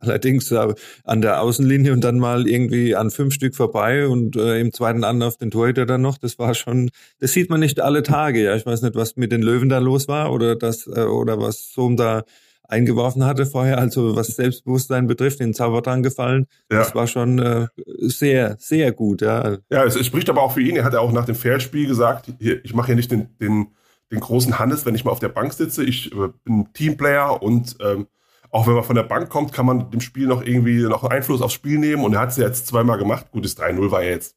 Allerdings 0.00 0.50
äh, 0.52 0.74
an 1.04 1.20
der 1.20 1.42
Außenlinie 1.42 1.92
und 1.92 2.02
dann 2.02 2.18
mal 2.18 2.46
irgendwie 2.48 2.94
an 2.94 3.10
fünf 3.10 3.34
Stück 3.34 3.56
vorbei 3.56 4.06
und 4.06 4.36
äh, 4.36 4.60
im 4.60 4.72
zweiten 4.72 5.02
Anlauf 5.04 5.36
den 5.36 5.50
Torhüter 5.50 5.86
dann 5.86 6.02
noch. 6.02 6.18
Das 6.18 6.38
war 6.38 6.54
schon, 6.54 6.90
das 7.18 7.32
sieht 7.32 7.50
man 7.50 7.60
nicht 7.60 7.80
alle 7.80 8.04
Tage. 8.04 8.42
Ja, 8.42 8.54
ich 8.54 8.64
weiß 8.64 8.82
nicht, 8.82 8.94
was 8.94 9.16
mit 9.16 9.32
den 9.32 9.42
Löwen 9.42 9.68
da 9.68 9.78
los 9.78 10.06
war 10.06 10.32
oder 10.32 10.54
das 10.54 10.86
äh, 10.86 11.02
oder 11.02 11.40
was 11.40 11.72
Sohm 11.72 11.96
da 11.96 12.22
eingeworfen 12.68 13.24
hatte 13.24 13.46
vorher, 13.46 13.78
also 13.78 14.16
was 14.16 14.28
Selbstbewusstsein 14.28 15.06
betrifft, 15.06 15.40
den 15.40 15.54
Zaubertrank 15.54 16.04
gefallen. 16.04 16.46
Ja. 16.70 16.78
Das 16.78 16.94
war 16.94 17.06
schon 17.06 17.38
äh, 17.38 17.66
sehr, 17.98 18.56
sehr 18.58 18.92
gut. 18.92 19.22
Ja, 19.22 19.58
ja 19.70 19.84
es, 19.84 19.96
es 19.96 20.06
spricht 20.06 20.28
aber 20.30 20.42
auch 20.42 20.52
für 20.52 20.62
ihn. 20.62 20.76
Er 20.76 20.84
hat 20.84 20.92
ja 20.92 21.00
auch 21.00 21.12
nach 21.12 21.26
dem 21.26 21.36
Feldspiel 21.36 21.86
gesagt, 21.86 22.32
hier, 22.40 22.64
ich 22.64 22.74
mache 22.74 22.88
hier 22.88 22.96
nicht 22.96 23.10
den, 23.10 23.36
den 23.38 23.68
den 24.10 24.20
großen 24.20 24.58
Hannes, 24.58 24.86
wenn 24.86 24.94
ich 24.94 25.04
mal 25.04 25.10
auf 25.10 25.18
der 25.18 25.28
Bank 25.28 25.52
sitze. 25.52 25.84
Ich 25.84 26.12
äh, 26.12 26.28
bin 26.44 26.72
Teamplayer 26.72 27.42
und 27.42 27.76
ähm, 27.80 28.06
auch 28.50 28.66
wenn 28.66 28.74
man 28.74 28.84
von 28.84 28.96
der 28.96 29.02
Bank 29.02 29.28
kommt, 29.28 29.52
kann 29.52 29.66
man 29.66 29.90
dem 29.90 30.00
Spiel 30.00 30.26
noch 30.26 30.42
irgendwie 30.42 30.82
noch 30.82 31.04
Einfluss 31.04 31.42
aufs 31.42 31.54
Spiel 31.54 31.78
nehmen. 31.78 32.04
Und 32.04 32.14
er 32.14 32.20
hat 32.20 32.30
es 32.30 32.36
ja 32.36 32.46
jetzt 32.46 32.66
zweimal 32.66 32.98
gemacht. 32.98 33.30
Gut, 33.30 33.44
das 33.44 33.56
3-0 33.56 33.90
war 33.90 34.02
ja 34.02 34.10
jetzt 34.10 34.36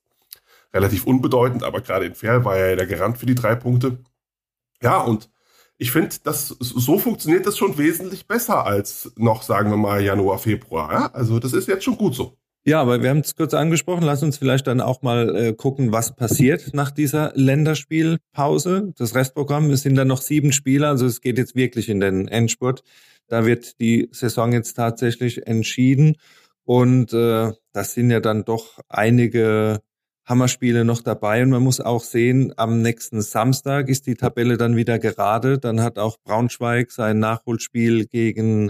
relativ 0.73 1.05
unbedeutend, 1.05 1.63
aber 1.63 1.81
gerade 1.81 2.05
in 2.05 2.15
Fair 2.15 2.45
war 2.45 2.57
er 2.57 2.71
ja 2.71 2.75
der 2.75 2.87
Garant 2.87 3.17
für 3.17 3.25
die 3.25 3.35
drei 3.35 3.55
Punkte. 3.55 3.99
Ja, 4.81 5.01
und 5.01 5.29
ich 5.77 5.91
finde, 5.91 6.15
das 6.23 6.49
so 6.49 6.99
funktioniert 6.99 7.45
das 7.45 7.57
schon 7.57 7.77
wesentlich 7.77 8.27
besser 8.27 8.65
als 8.65 9.11
noch, 9.15 9.43
sagen 9.43 9.69
wir 9.69 9.77
mal, 9.77 10.01
Januar, 10.01 10.37
Februar. 10.37 10.91
Ja? 10.91 11.05
Also 11.13 11.39
das 11.39 11.53
ist 11.53 11.67
jetzt 11.67 11.83
schon 11.83 11.97
gut 11.97 12.15
so. 12.15 12.37
Ja, 12.65 12.81
aber 12.81 13.01
wir 13.01 13.09
haben 13.09 13.19
es 13.19 13.35
kurz 13.35 13.53
angesprochen. 13.53 14.03
Lass 14.03 14.21
uns 14.21 14.37
vielleicht 14.37 14.67
dann 14.67 14.81
auch 14.81 15.01
mal 15.01 15.35
äh, 15.35 15.53
gucken, 15.53 15.91
was 15.91 16.15
passiert 16.15 16.73
nach 16.73 16.91
dieser 16.91 17.31
Länderspielpause. 17.33 18.93
Das 18.97 19.15
Restprogramm, 19.15 19.71
es 19.71 19.83
sind 19.83 19.95
dann 19.95 20.09
noch 20.09 20.21
sieben 20.21 20.51
Spiele, 20.51 20.87
also 20.87 21.05
es 21.05 21.21
geht 21.21 21.37
jetzt 21.37 21.55
wirklich 21.55 21.87
in 21.89 22.01
den 22.01 22.27
Endspurt. 22.27 22.83
Da 23.27 23.45
wird 23.45 23.79
die 23.79 24.09
Saison 24.11 24.51
jetzt 24.51 24.73
tatsächlich 24.73 25.47
entschieden. 25.47 26.17
Und 26.65 27.13
äh, 27.13 27.53
das 27.71 27.93
sind 27.93 28.11
ja 28.11 28.19
dann 28.19 28.43
doch 28.43 28.79
einige 28.89 29.79
Hammerspiele 30.25 30.83
noch 30.83 31.01
dabei. 31.01 31.41
Und 31.41 31.51
man 31.51 31.63
muss 31.63 31.79
auch 31.79 32.03
sehen, 32.03 32.53
am 32.57 32.81
nächsten 32.81 33.21
Samstag 33.21 33.87
ist 33.87 34.05
die 34.05 34.15
Tabelle 34.15 34.57
dann 34.57 34.75
wieder 34.75 34.99
gerade. 34.99 35.59
Dann 35.59 35.81
hat 35.81 35.97
auch 35.97 36.17
Braunschweig 36.23 36.91
sein 36.91 37.19
Nachholspiel 37.19 38.05
gegen 38.05 38.69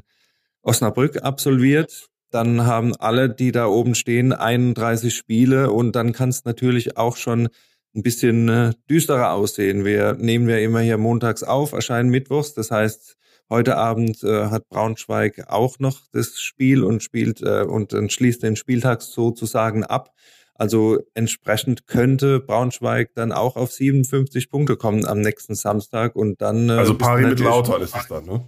Osnabrück 0.62 1.24
absolviert 1.24 2.10
dann 2.32 2.66
haben 2.66 2.96
alle, 2.96 3.30
die 3.30 3.52
da 3.52 3.68
oben 3.68 3.96
stehen, 3.96 4.34
31 4.34 5.16
Spiele 5.16 5.72
und 5.72 5.96
dann 5.96 6.14
kann 6.14 6.30
es 6.30 6.46
natürlich 6.46 6.98
auch 6.98 7.18
schon 7.18 7.50
ein 7.96 8.04
bisschen 8.04 8.50
äh, 8.50 8.74
düsterer 8.90 9.34
aussehen. 9.34 9.84
Wir 9.86 10.14
nehmen 10.14 10.48
ja 10.48 10.58
immer 10.58 10.82
hier 10.82 10.98
montags 10.98 11.44
auf, 11.44 11.74
erscheinen 11.74 12.10
mittwochs. 12.10 12.54
Das 12.54 12.72
heißt, 12.72 13.18
heute 13.50 13.78
Abend 13.78 14.24
äh, 14.24 14.46
hat 14.46 14.70
Braunschweig 14.70 15.46
auch 15.48 15.80
noch 15.80 16.02
das 16.12 16.40
Spiel 16.40 16.84
und 16.84 17.02
spielt 17.02 17.42
äh, 17.42 17.64
und 17.64 17.94
dann 17.94 18.10
schließt 18.10 18.44
den 18.44 18.56
Spieltag 18.56 19.02
sozusagen 19.02 19.84
ab. 19.84 20.14
Also 20.54 21.00
entsprechend 21.14 21.88
könnte 21.88 22.42
Braunschweig 22.42 23.12
dann 23.16 23.32
auch 23.32 23.56
auf 23.56 23.72
57 23.72 24.50
Punkte 24.50 24.76
kommen 24.76 25.06
am 25.06 25.22
nächsten 25.22 25.56
Samstag 25.56 26.16
und 26.16 26.42
dann. 26.42 26.70
Äh, 26.70 26.74
also 26.74 26.98
pari 26.98 27.26
mit 27.26 27.40
Lautern 27.40 27.82
ist 27.82 27.96
es 27.96 28.08
dann, 28.08 28.26
ne? 28.26 28.46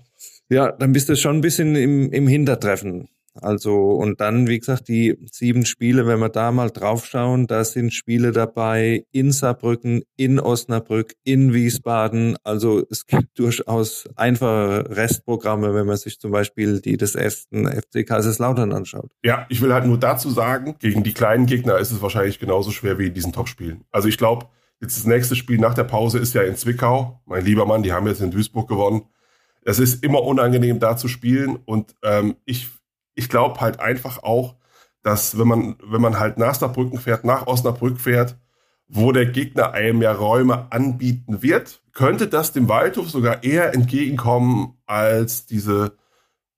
Ja, 0.50 0.72
dann 0.74 0.92
bist 0.92 1.08
du 1.08 1.16
schon 1.16 1.38
ein 1.38 1.42
bisschen 1.42 1.76
im, 1.78 2.12
im 2.12 2.28
Hintertreffen. 2.28 3.08
Also, 3.34 3.92
und 3.92 4.20
dann, 4.20 4.48
wie 4.48 4.60
gesagt, 4.60 4.90
die 4.90 5.18
sieben 5.32 5.66
Spiele, 5.66 6.06
wenn 6.06 6.20
wir 6.20 6.30
da 6.30 6.52
mal 6.52 6.70
draufschauen, 6.70 7.48
da 7.48 7.64
sind 7.64 7.94
Spiele 7.94 8.32
dabei 8.32 9.06
in 9.12 9.32
Saarbrücken, 9.32 10.04
in 10.18 10.40
Osnabrück, 10.40 11.14
in 11.24 11.54
Wiesbaden. 11.54 12.36
Also, 12.44 12.84
es 12.90 13.06
gibt 13.06 13.30
durchaus 13.40 14.10
einfache 14.16 14.86
Restprogramme, 14.90 15.74
wenn 15.74 15.88
man 15.88 15.98
sich 15.98 16.20
zum 16.20 16.32
Beispiel 16.32 16.82
die 16.82 16.98
des 16.98 17.16
ersten 17.16 17.68
FC 17.68 18.06
Kaiserslautern 18.06 18.74
anschaut. 18.74 19.12
Ja, 19.24 19.46
ich 19.50 19.62
will 19.62 19.74
halt 19.74 19.86
nur 19.86 19.98
dazu 19.98 20.30
sagen, 20.30 20.76
gegen 20.80 21.04
die 21.04 21.14
kleinen 21.14 21.46
Gegner 21.46 21.78
ist 21.78 21.92
es 21.92 22.02
wahrscheinlich 22.02 22.40
genauso 22.40 22.72
schwer 22.72 23.00
wie 23.00 23.08
in 23.08 23.14
diesen 23.14 23.32
Topspielen. 23.32 23.86
Also, 23.92 24.10
ich 24.10 24.18
glaube, 24.18 24.48
jetzt 24.82 24.98
das 24.98 25.06
nächste 25.06 25.38
Spiel 25.38 25.58
nach 25.58 25.74
der 25.74 25.86
Pause 25.86 26.20
ist 26.20 26.36
ja 26.36 26.42
in 26.42 26.58
Zwickau. 26.58 27.22
Mein 27.26 27.46
lieber 27.46 27.66
Mann, 27.66 27.84
die 27.84 27.94
haben 27.94 28.08
jetzt 28.08 28.22
in 28.22 28.32
Duisburg 28.32 28.68
gewonnen. 28.68 29.04
Es 29.64 29.80
ist 29.80 30.04
immer 30.04 30.24
unangenehm, 30.24 30.80
da 30.80 30.98
zu 30.98 31.08
spielen 31.08 31.60
und 31.66 31.96
ähm, 32.02 32.36
ich 32.46 32.68
ich 33.15 33.30
glaube 33.30 33.60
halt 33.60 33.80
einfach 33.80 34.24
auch, 34.24 34.56
dass 35.03 35.38
wenn 35.38 35.48
man, 35.48 35.75
wenn 35.84 36.01
man 36.01 36.20
halt 36.20 36.38
nach 36.38 36.56
Saarbrücken 36.56 37.00
fährt, 37.00 37.24
nach 37.24 37.48
Osnabrück 37.48 38.00
fährt, 38.00 38.38
wo 38.88 39.12
der 39.12 39.25
Gegner 39.25 39.72
einem 39.72 40.01
ja 40.01 40.12
Räume 40.12 40.68
anbieten 40.72 41.41
wird, 41.41 41.82
könnte 41.94 42.27
das 42.27 42.51
dem 42.51 42.70
Waldhof 42.70 43.10
sogar 43.10 43.44
eher 43.44 43.74
entgegenkommen 43.74 44.77
als 44.86 45.46
diese 45.46 45.98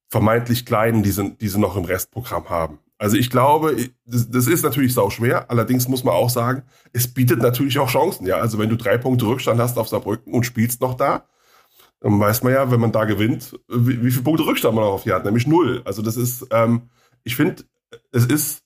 vermeintlich 0.08 0.66
kleinen, 0.66 1.02
die 1.02 1.10
sie, 1.10 1.36
die 1.36 1.48
sie 1.48 1.58
noch 1.58 1.76
im 1.76 1.84
Restprogramm 1.84 2.50
haben. 2.50 2.78
Also 2.98 3.16
ich 3.16 3.30
glaube, 3.30 3.76
das, 4.06 4.30
das 4.30 4.46
ist 4.46 4.62
natürlich 4.62 4.94
sau 4.94 5.10
schwer. 5.10 5.50
Allerdings 5.50 5.88
muss 5.88 6.04
man 6.04 6.14
auch 6.14 6.30
sagen, 6.30 6.62
es 6.92 7.12
bietet 7.12 7.40
natürlich 7.40 7.78
auch 7.78 7.90
Chancen. 7.90 8.26
Ja, 8.26 8.36
also 8.36 8.58
wenn 8.58 8.68
du 8.68 8.76
drei 8.76 8.98
Punkte 8.98 9.26
Rückstand 9.26 9.60
hast 9.60 9.78
auf 9.78 9.88
Saarbrücken 9.88 10.32
und 10.32 10.46
spielst 10.46 10.80
noch 10.80 10.94
da, 10.94 11.26
dann 12.04 12.20
weiß 12.20 12.42
man 12.42 12.52
ja, 12.52 12.70
wenn 12.70 12.80
man 12.80 12.92
da 12.92 13.06
gewinnt, 13.06 13.58
wie, 13.66 14.04
wie 14.04 14.10
viele 14.10 14.24
Punkte 14.24 14.44
Rückstand 14.44 14.74
man 14.74 14.84
auf 14.84 15.04
die 15.04 15.12
hat, 15.14 15.24
nämlich 15.24 15.46
null. 15.46 15.80
Also 15.86 16.02
das 16.02 16.18
ist, 16.18 16.46
ähm, 16.50 16.90
ich 17.22 17.34
finde, 17.34 17.64
es 18.12 18.26
ist 18.26 18.62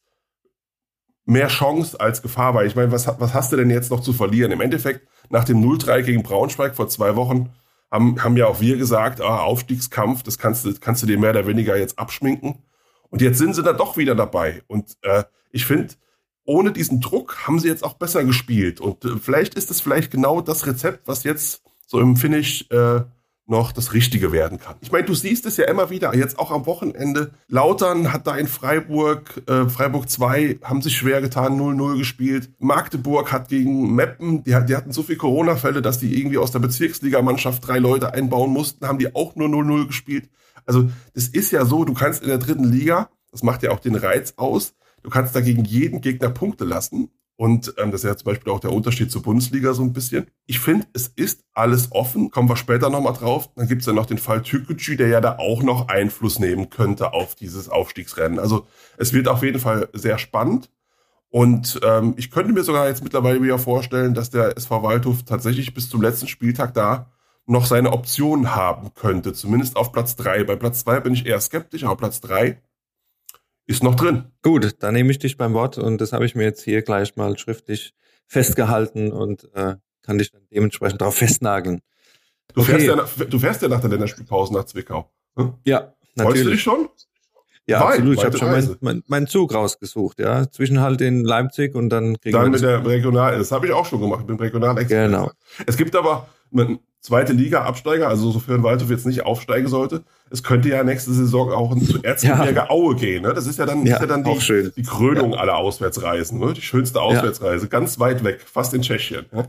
mehr 1.25 1.47
Chance 1.47 2.01
als 2.01 2.21
Gefahr, 2.21 2.55
weil 2.55 2.67
ich 2.67 2.75
meine, 2.75 2.91
was, 2.91 3.07
was 3.07 3.35
hast 3.35 3.53
du 3.53 3.57
denn 3.57 3.71
jetzt 3.71 3.93
noch 3.93 4.01
zu 4.01 4.13
verlieren? 4.13 4.51
Im 4.51 4.61
Endeffekt, 4.61 5.07
nach 5.31 5.45
dem 5.45 5.63
0-3 5.63 6.03
gegen 6.03 6.25
Braunschweig 6.25 6.75
vor 6.75 6.89
zwei 6.89 7.15
Wochen, 7.15 7.51
haben, 7.93 8.25
haben 8.25 8.37
ja 8.37 8.47
auch 8.49 8.61
wir 8.61 8.77
gesagt, 8.77 9.21
ah, 9.21 9.45
Aufstiegskampf, 9.45 10.25
das 10.25 10.39
kannst 10.39 10.65
du, 10.65 10.75
kannst 10.75 11.05
du 11.05 11.07
dir 11.07 11.17
mehr 11.17 11.31
oder 11.31 11.47
weniger 11.47 11.77
jetzt 11.77 11.97
abschminken. 11.97 12.65
Und 13.09 13.23
jetzt 13.23 13.39
sind 13.39 13.55
sie 13.55 13.63
da 13.63 13.73
doch 13.73 13.97
wieder 13.97 14.17
dabei. 14.17 14.65
Und 14.67 14.97
äh, 15.03 15.23
ich 15.53 15.65
finde, 15.65 15.95
ohne 16.45 16.73
diesen 16.73 17.01
Druck 17.01 17.47
haben 17.47 17.61
sie 17.61 17.69
jetzt 17.69 17.85
auch 17.85 17.95
besser 17.95 18.25
gespielt. 18.25 18.81
Und 18.81 19.05
äh, 19.05 19.17
vielleicht 19.21 19.55
ist 19.55 19.71
es 19.71 19.81
vielleicht 19.81 20.11
genau 20.11 20.41
das 20.41 20.67
Rezept, 20.67 21.07
was 21.07 21.23
jetzt 21.23 21.63
so 21.87 22.01
im 22.01 22.17
Finish 22.17 22.67
äh, 22.71 23.03
noch 23.49 23.73
das 23.73 23.95
Richtige 23.95 24.31
werden 24.31 24.59
kann. 24.59 24.77
Ich 24.81 24.93
meine, 24.93 25.07
du 25.07 25.15
siehst 25.15 25.47
es 25.47 25.57
ja 25.57 25.65
immer 25.65 25.91
wieder, 25.91 26.15
jetzt 26.15 26.39
auch 26.39 26.51
am 26.51 26.67
Wochenende. 26.67 27.33
Lautern 27.49 28.13
hat 28.13 28.27
da 28.27 28.37
in 28.37 28.47
Freiburg, 28.47 29.43
äh, 29.47 29.69
Freiburg 29.69 30.09
2, 30.09 30.61
haben 30.63 30.83
sich 30.83 30.97
schwer 30.97 31.23
getan, 31.23 31.59
0-0 31.59 31.97
gespielt. 31.97 32.51
Magdeburg 32.59 33.33
hat 33.33 33.49
gegen 33.49 33.95
Meppen, 33.95 34.45
die, 34.45 34.55
die 34.67 34.77
hatten 34.77 34.93
so 34.93 35.03
viel 35.03 35.17
Corona-Fälle, 35.17 35.81
dass 35.81 35.99
die 35.99 36.19
irgendwie 36.19 36.39
aus 36.39 36.53
der 36.53 36.59
Bezirksligamannschaft 36.59 37.67
drei 37.67 37.79
Leute 37.79 38.13
einbauen 38.13 38.53
mussten, 38.53 38.87
haben 38.87 38.99
die 38.99 39.15
auch 39.15 39.35
nur 39.35 39.49
0-0 39.49 39.87
gespielt. 39.87 40.29
Also 40.67 40.91
das 41.15 41.29
ist 41.29 41.51
ja 41.51 41.65
so, 41.65 41.85
du 41.85 41.95
kannst 41.95 42.23
in 42.23 42.29
der 42.29 42.39
dritten 42.39 42.65
Liga, 42.65 43.09
das 43.33 43.43
macht 43.43 43.63
ja 43.63 43.71
auch 43.71 43.81
den 43.81 43.95
Reiz 43.95 44.35
aus, 44.37 44.75
du 45.03 45.09
kannst 45.09 45.35
dagegen 45.35 45.65
jeden 45.65 46.03
Gegner 46.03 46.29
Punkte 46.29 46.65
lassen. 46.65 47.11
Und 47.39 47.73
ähm, 47.79 47.93
das 47.93 48.03
ist 48.03 48.09
ja 48.11 48.17
zum 48.17 48.25
Beispiel 48.25 48.53
auch 48.53 48.59
der 48.59 48.73
Unterschied 48.73 49.13
zur 49.13 49.23
Bundesliga 49.23 49.73
so 49.73 49.85
ein 49.85 49.93
bisschen. 49.93 50.27
Ich 50.47 50.59
finde, 50.59 50.89
es 50.93 51.07
ist 51.07 51.45
alles 51.55 51.93
offen. 51.93 52.33
Kommen 52.33 52.49
wir 52.49 52.57
später 52.57 52.91
nochmal 52.91 53.13
drauf. 53.13 53.49
Dann 53.55 53.69
gibt 53.69 53.83
es 53.83 53.87
ja 53.87 53.93
noch 53.93 54.07
den 54.07 54.19
Fall 54.19 54.43
Tükücü, 54.43 54.97
der 54.97 55.07
ja 55.07 55.21
da 55.21 55.39
auch 55.39 55.63
noch 55.63 55.87
Einfluss 55.87 56.41
nehmen 56.41 56.69
könnte 56.69 57.13
auf 57.13 57.37
dieses 57.37 57.69
Aufstiegsrennen. 57.69 58.41
Also 58.41 58.67
es 58.97 59.13
wird 59.13 59.29
auf 59.29 59.45
jeden 59.45 59.61
Fall 59.61 59.89
sehr 59.93 60.19
spannend. 60.19 60.69
Und 61.31 61.79
ähm, 61.85 62.15
ich 62.17 62.33
könnte 62.33 62.53
mir 62.53 62.65
sogar 62.65 62.89
jetzt 62.89 63.05
mittlerweile 63.05 63.41
wieder 63.41 63.61
vorstellen, 63.61 64.15
dass 64.15 64.31
der 64.31 64.57
SV 64.57 64.83
Waldhof 64.83 65.23
tatsächlich 65.23 65.73
bis 65.73 65.89
zum 65.89 66.03
letzten 66.03 66.27
Spieltag 66.27 66.75
da 66.75 67.13
noch 67.47 67.67
seine 67.67 67.93
Option 67.93 68.57
haben 68.57 68.95
könnte. 68.95 69.33
Zumindest 69.33 69.77
auf 69.77 69.93
Platz 69.93 70.17
drei. 70.17 70.43
Bei 70.43 70.57
Platz 70.57 70.81
zwei 70.81 70.99
bin 70.99 71.15
ich 71.15 71.25
eher 71.25 71.41
skeptisch, 71.41 71.85
aber 71.85 71.97
Platz 71.97 72.21
drei 72.21 72.61
ist 73.69 73.85
noch 73.85 73.95
drin. 73.95 74.25
Gut, 74.43 74.77
dann 74.81 74.95
nehme 74.95 75.11
ich 75.11 75.19
dich 75.19 75.37
beim 75.37 75.55
Wort 75.55 75.79
und 75.79 76.01
das 76.01 76.13
habe 76.13 76.25
ich 76.27 76.35
mir 76.35 76.45
jetzt 76.45 76.63
hier 76.63 76.83
gleich 76.83 77.15
mal 77.17 77.39
schriftlich 77.39 77.95
festgehalten 78.27 79.13
und 79.13 79.49
äh, 79.55 79.77
kann 80.03 80.19
dich 80.19 80.33
dann 80.33 80.43
dementsprechend 80.51 81.01
darauf 81.01 81.17
festnageln. 81.17 81.83
Du, 82.55 82.63
okay. 82.63 82.79
fährst 82.81 83.19
ja, 83.19 83.25
du 83.27 83.39
fährst 83.39 83.63
ja 83.63 83.69
nach 83.69 83.81
der 83.81 83.91
Länderspielpause 83.91 84.55
nach 84.55 84.65
Zwickau. 84.65 85.13
Hm? 85.37 85.55
Ja, 85.65 85.93
natürlich. 86.15 86.37
Freust 86.37 86.47
du 86.47 86.51
dich 86.51 86.63
schon? 86.63 86.89
Ja, 87.67 87.81
Weit, 87.81 87.99
absolut. 87.99 88.17
Ich 88.17 88.25
habe 88.25 88.39
schon 88.39 88.51
meinen 88.51 88.77
mein, 88.81 89.03
mein 89.07 89.27
Zug 89.27 89.53
rausgesucht, 89.53 90.19
ja. 90.21 90.51
Zwischen 90.51 90.81
halt 90.81 91.03
in 91.03 91.23
Leipzig 91.23 91.75
und 91.75 91.91
dann 91.91 92.19
kriegen 92.19 92.39
Dann 92.39 92.51
mit 92.51 92.63
der 92.63 92.85
Regional, 92.87 93.37
das 93.37 93.53
habe 93.53 93.67
ich 93.67 93.73
auch 93.75 93.85
schon 93.85 94.01
gemacht, 94.01 94.21
mit 94.21 94.31
dem 94.31 94.39
Regional 94.39 94.83
Genau. 94.87 95.31
Es 95.67 95.77
gibt 95.77 95.95
aber, 95.95 96.29
zweite 97.01 97.33
Liga 97.33 97.63
Absteiger, 97.63 98.09
also 98.09 98.31
sofern 98.31 98.63
Waldhof 98.63 98.91
jetzt 98.91 99.07
nicht 99.07 99.25
aufsteigen 99.25 99.69
sollte, 99.69 100.03
es 100.31 100.43
könnte 100.43 100.69
ja 100.69 100.83
nächste 100.85 101.13
Saison 101.13 101.53
auch 101.53 101.75
zu 101.79 102.03
Erzgebirge 102.03 102.55
ja. 102.55 102.71
Aue 102.71 102.97
gehen. 102.97 103.23
Ne? 103.23 103.35
Das 103.35 103.47
ist 103.47 103.59
ja 103.59 103.67
dann, 103.67 103.87
ja, 103.87 103.95
ist 103.95 104.01
ja 104.01 104.07
dann 104.07 104.25
die, 104.25 104.71
die 104.77 104.83
Krönung 104.83 105.33
ja. 105.33 105.39
aller 105.39 105.57
Auswärtsreisen, 105.57 106.39
ne? 106.39 106.53
die 106.53 106.63
schönste 106.63 107.01
Auswärtsreise, 107.01 107.69
ganz 107.69 107.99
weit 107.99 108.25
weg, 108.25 108.41
fast 108.41 108.75
in 108.75 108.83
Tschechien. 108.83 109.27
Ne? 109.33 109.49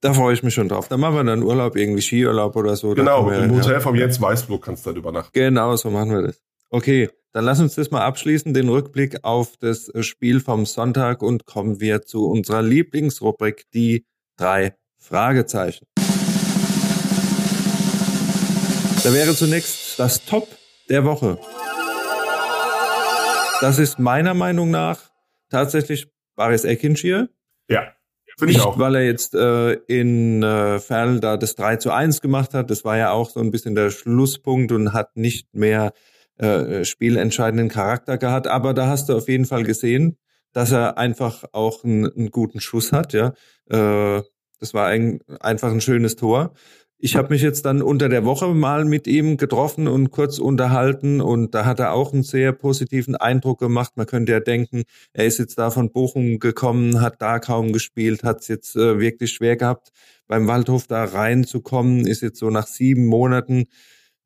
Da 0.00 0.12
freue 0.12 0.34
ich 0.34 0.42
mich 0.42 0.54
schon 0.54 0.68
drauf. 0.68 0.88
Da 0.88 0.96
machen 0.96 1.14
wir 1.14 1.24
dann 1.24 1.42
Urlaub, 1.42 1.74
irgendwie 1.76 2.02
Skiurlaub 2.02 2.54
oder 2.56 2.76
so. 2.76 2.94
Genau, 2.94 3.30
wir, 3.30 3.38
im 3.38 3.56
Hotel 3.56 3.80
vom 3.80 3.94
Jens 3.94 4.20
Weißflug 4.20 4.62
kannst 4.62 4.84
du 4.84 4.90
dann 4.90 4.98
übernachten. 4.98 5.30
Genau, 5.32 5.74
so 5.76 5.90
machen 5.90 6.10
wir 6.10 6.22
das. 6.22 6.42
Okay, 6.70 7.08
dann 7.32 7.44
lass 7.44 7.60
uns 7.60 7.74
das 7.74 7.90
mal 7.90 8.02
abschließen, 8.02 8.52
den 8.54 8.68
Rückblick 8.68 9.24
auf 9.24 9.56
das 9.58 9.90
Spiel 10.00 10.40
vom 10.40 10.66
Sonntag 10.66 11.22
und 11.22 11.46
kommen 11.46 11.80
wir 11.80 12.02
zu 12.02 12.26
unserer 12.28 12.62
Lieblingsrubrik, 12.62 13.64
die 13.72 14.04
drei 14.36 14.74
Fragezeichen. 14.98 15.86
Da 19.06 19.14
wäre 19.14 19.36
zunächst 19.36 20.00
das 20.00 20.24
Top 20.24 20.48
der 20.88 21.04
Woche. 21.04 21.38
Das 23.60 23.78
ist 23.78 24.00
meiner 24.00 24.34
Meinung 24.34 24.72
nach 24.72 24.98
tatsächlich 25.48 26.08
Baris 26.34 26.64
Ekinschir. 26.64 27.28
Ja. 27.68 27.92
Finde 28.36 28.54
ich 28.54 28.60
auch. 28.60 28.80
weil 28.80 28.96
er 28.96 29.04
jetzt 29.04 29.32
äh, 29.36 29.74
in 29.74 30.42
äh, 30.42 30.80
Ferl 30.80 31.20
da 31.20 31.36
das 31.36 31.54
3 31.54 31.76
zu 31.76 31.92
1 31.92 32.20
gemacht 32.20 32.52
hat. 32.52 32.68
Das 32.68 32.84
war 32.84 32.96
ja 32.96 33.12
auch 33.12 33.30
so 33.30 33.38
ein 33.38 33.52
bisschen 33.52 33.76
der 33.76 33.90
Schlusspunkt 33.90 34.72
und 34.72 34.92
hat 34.92 35.16
nicht 35.16 35.54
mehr 35.54 35.92
äh, 36.38 36.84
spielentscheidenden 36.84 37.68
Charakter 37.68 38.18
gehabt. 38.18 38.48
Aber 38.48 38.74
da 38.74 38.88
hast 38.88 39.08
du 39.08 39.16
auf 39.16 39.28
jeden 39.28 39.44
Fall 39.44 39.62
gesehen, 39.62 40.18
dass 40.52 40.72
er 40.72 40.98
einfach 40.98 41.44
auch 41.52 41.84
einen, 41.84 42.12
einen 42.12 42.30
guten 42.32 42.58
Schuss 42.58 42.90
hat. 42.90 43.12
Ja, 43.12 43.34
äh, 43.70 44.22
Das 44.58 44.74
war 44.74 44.88
ein, 44.88 45.20
einfach 45.38 45.70
ein 45.70 45.80
schönes 45.80 46.16
Tor 46.16 46.54
ich 46.98 47.14
habe 47.16 47.28
mich 47.28 47.42
jetzt 47.42 47.66
dann 47.66 47.82
unter 47.82 48.08
der 48.08 48.24
Woche 48.24 48.48
mal 48.48 48.84
mit 48.86 49.06
ihm 49.06 49.36
getroffen 49.36 49.86
und 49.86 50.10
kurz 50.10 50.38
unterhalten 50.38 51.20
und 51.20 51.54
da 51.54 51.66
hat 51.66 51.78
er 51.78 51.92
auch 51.92 52.12
einen 52.12 52.22
sehr 52.22 52.52
positiven 52.52 53.16
Eindruck 53.16 53.60
gemacht. 53.60 53.92
Man 53.96 54.06
könnte 54.06 54.32
ja 54.32 54.40
denken, 54.40 54.84
er 55.12 55.26
ist 55.26 55.38
jetzt 55.38 55.58
da 55.58 55.70
von 55.70 55.92
Bochum 55.92 56.38
gekommen, 56.38 57.02
hat 57.02 57.20
da 57.20 57.38
kaum 57.38 57.72
gespielt, 57.72 58.24
hat 58.24 58.40
es 58.40 58.48
jetzt 58.48 58.76
äh, 58.76 58.98
wirklich 58.98 59.32
schwer 59.32 59.56
gehabt, 59.56 59.90
beim 60.26 60.46
Waldhof 60.48 60.86
da 60.86 61.04
reinzukommen, 61.04 62.06
ist 62.06 62.22
jetzt 62.22 62.38
so 62.38 62.48
nach 62.50 62.66
sieben 62.66 63.06
Monaten, 63.06 63.66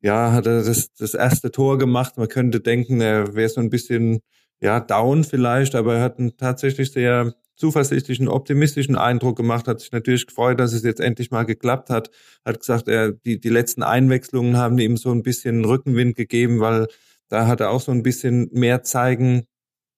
ja, 0.01 0.31
hat 0.31 0.47
er 0.47 0.63
das, 0.63 0.93
das 0.93 1.13
erste 1.13 1.51
Tor 1.51 1.77
gemacht. 1.77 2.17
Man 2.17 2.27
könnte 2.27 2.61
denken, 2.61 3.01
er 3.01 3.35
wäre 3.35 3.49
so 3.49 3.61
ein 3.61 3.69
bisschen 3.69 4.21
ja, 4.61 4.79
down 4.79 5.23
vielleicht, 5.23 5.75
aber 5.75 5.95
er 5.95 6.03
hat 6.03 6.19
einen 6.19 6.37
tatsächlich 6.37 6.91
sehr 6.91 7.33
zuversichtlichen, 7.61 8.27
optimistischen 8.27 8.95
Eindruck 8.95 9.37
gemacht, 9.37 9.67
hat 9.67 9.79
sich 9.79 9.91
natürlich 9.91 10.25
gefreut, 10.25 10.59
dass 10.59 10.73
es 10.73 10.83
jetzt 10.83 10.99
endlich 10.99 11.29
mal 11.29 11.43
geklappt 11.43 11.91
hat, 11.91 12.09
hat 12.43 12.59
gesagt, 12.59 12.87
er, 12.87 13.11
die, 13.11 13.39
die 13.39 13.49
letzten 13.49 13.83
Einwechslungen 13.83 14.57
haben 14.57 14.79
ihm 14.79 14.97
so 14.97 15.11
ein 15.11 15.21
bisschen 15.21 15.63
Rückenwind 15.63 16.15
gegeben, 16.15 16.59
weil 16.59 16.87
da 17.29 17.45
hat 17.45 17.61
er 17.61 17.69
auch 17.69 17.79
so 17.79 17.91
ein 17.91 18.01
bisschen 18.01 18.49
mehr 18.51 18.81
zeigen 18.81 19.43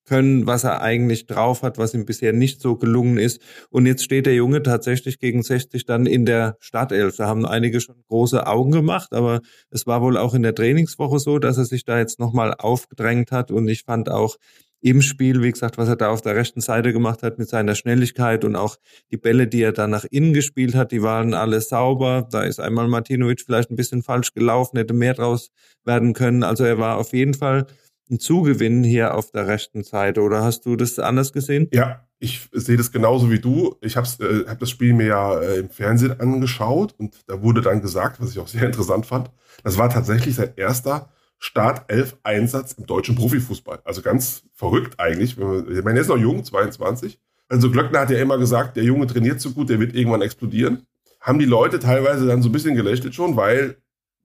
können, 0.05 0.45
was 0.45 0.65
er 0.65 0.81
eigentlich 0.81 1.25
drauf 1.25 1.63
hat, 1.63 1.77
was 1.77 1.93
ihm 1.93 2.05
bisher 2.05 2.33
nicht 2.33 2.61
so 2.61 2.75
gelungen 2.75 3.17
ist. 3.17 3.41
Und 3.69 3.85
jetzt 3.85 4.03
steht 4.03 4.25
der 4.25 4.35
Junge 4.35 4.61
tatsächlich 4.61 5.19
gegen 5.19 5.41
60 5.41 5.85
dann 5.85 6.05
in 6.05 6.25
der 6.25 6.57
Startelf. 6.59 7.15
Da 7.15 7.27
haben 7.27 7.45
einige 7.45 7.79
schon 7.79 8.03
große 8.09 8.45
Augen 8.45 8.71
gemacht, 8.71 9.13
aber 9.13 9.39
es 9.69 9.87
war 9.87 10.01
wohl 10.01 10.17
auch 10.17 10.33
in 10.33 10.43
der 10.43 10.53
Trainingswoche 10.53 11.19
so, 11.19 11.39
dass 11.39 11.57
er 11.57 11.65
sich 11.65 11.85
da 11.85 11.97
jetzt 11.97 12.19
nochmal 12.19 12.53
aufgedrängt 12.57 13.31
hat. 13.31 13.51
Und 13.51 13.69
ich 13.69 13.83
fand 13.83 14.09
auch, 14.09 14.35
im 14.83 15.01
Spiel, 15.01 15.41
wie 15.41 15.51
gesagt, 15.51 15.77
was 15.77 15.87
er 15.87 15.95
da 15.95 16.09
auf 16.09 16.21
der 16.21 16.35
rechten 16.35 16.59
Seite 16.59 16.91
gemacht 16.91 17.23
hat 17.23 17.39
mit 17.39 17.47
seiner 17.47 17.73
Schnelligkeit 17.73 18.43
und 18.43 18.57
auch 18.57 18.75
die 19.11 19.17
Bälle, 19.17 19.47
die 19.47 19.61
er 19.61 19.71
da 19.71 19.87
nach 19.87 20.03
innen 20.03 20.33
gespielt 20.33 20.75
hat, 20.75 20.91
die 20.91 21.01
waren 21.01 21.33
alle 21.33 21.61
sauber. 21.61 22.27
Da 22.29 22.43
ist 22.43 22.59
einmal 22.59 22.89
Martinovic 22.89 23.41
vielleicht 23.41 23.71
ein 23.71 23.77
bisschen 23.77 24.03
falsch 24.03 24.33
gelaufen, 24.33 24.77
hätte 24.77 24.93
mehr 24.93 25.13
draus 25.13 25.51
werden 25.85 26.13
können. 26.13 26.43
Also 26.43 26.65
er 26.65 26.79
war 26.79 26.97
auf 26.97 27.13
jeden 27.13 27.33
Fall 27.33 27.65
ein 28.11 28.19
Zugewinn 28.19 28.83
hier 28.83 29.15
auf 29.15 29.31
der 29.31 29.47
rechten 29.47 29.83
Seite. 29.83 30.19
Oder 30.19 30.43
hast 30.43 30.65
du 30.65 30.75
das 30.75 30.99
anders 30.99 31.31
gesehen? 31.31 31.69
Ja, 31.71 32.05
ich 32.19 32.49
sehe 32.51 32.75
das 32.75 32.91
genauso 32.91 33.31
wie 33.31 33.39
du. 33.39 33.75
Ich 33.79 33.95
habe 33.95 34.07
äh, 34.19 34.49
hab 34.49 34.59
das 34.59 34.69
Spiel 34.69 34.93
mir 34.93 35.07
ja 35.07 35.39
äh, 35.39 35.59
im 35.59 35.69
Fernsehen 35.69 36.19
angeschaut 36.19 36.93
und 36.97 37.15
da 37.27 37.41
wurde 37.41 37.61
dann 37.61 37.81
gesagt, 37.81 38.19
was 38.19 38.31
ich 38.31 38.39
auch 38.39 38.49
sehr 38.49 38.63
interessant 38.65 39.05
fand, 39.05 39.31
das 39.63 39.77
war 39.77 39.89
tatsächlich 39.89 40.35
sein 40.35 40.51
erster 40.57 41.09
Startelf-Einsatz 41.43 42.71
im 42.73 42.85
deutschen 42.85 43.15
Profifußball. 43.15 43.81
Also 43.83 44.01
ganz 44.01 44.43
verrückt 44.53 44.97
eigentlich. 44.97 45.31
Ich 45.31 45.83
meine, 45.83 45.99
er 45.99 46.01
ist 46.01 46.07
noch 46.07 46.17
jung, 46.17 46.43
22. 46.43 47.19
Also 47.49 47.69
Glöckner 47.69 47.99
hat 47.99 48.09
ja 48.11 48.19
immer 48.19 48.37
gesagt, 48.37 48.77
der 48.77 48.85
Junge 48.85 49.07
trainiert 49.07 49.41
so 49.41 49.51
gut, 49.51 49.69
der 49.69 49.79
wird 49.79 49.93
irgendwann 49.93 50.21
explodieren. 50.21 50.87
Haben 51.19 51.39
die 51.39 51.45
Leute 51.45 51.79
teilweise 51.79 52.25
dann 52.25 52.41
so 52.41 52.47
ein 52.47 52.53
bisschen 52.53 52.75
gelächelt 52.75 53.13
schon, 53.13 53.35
weil 53.35 53.75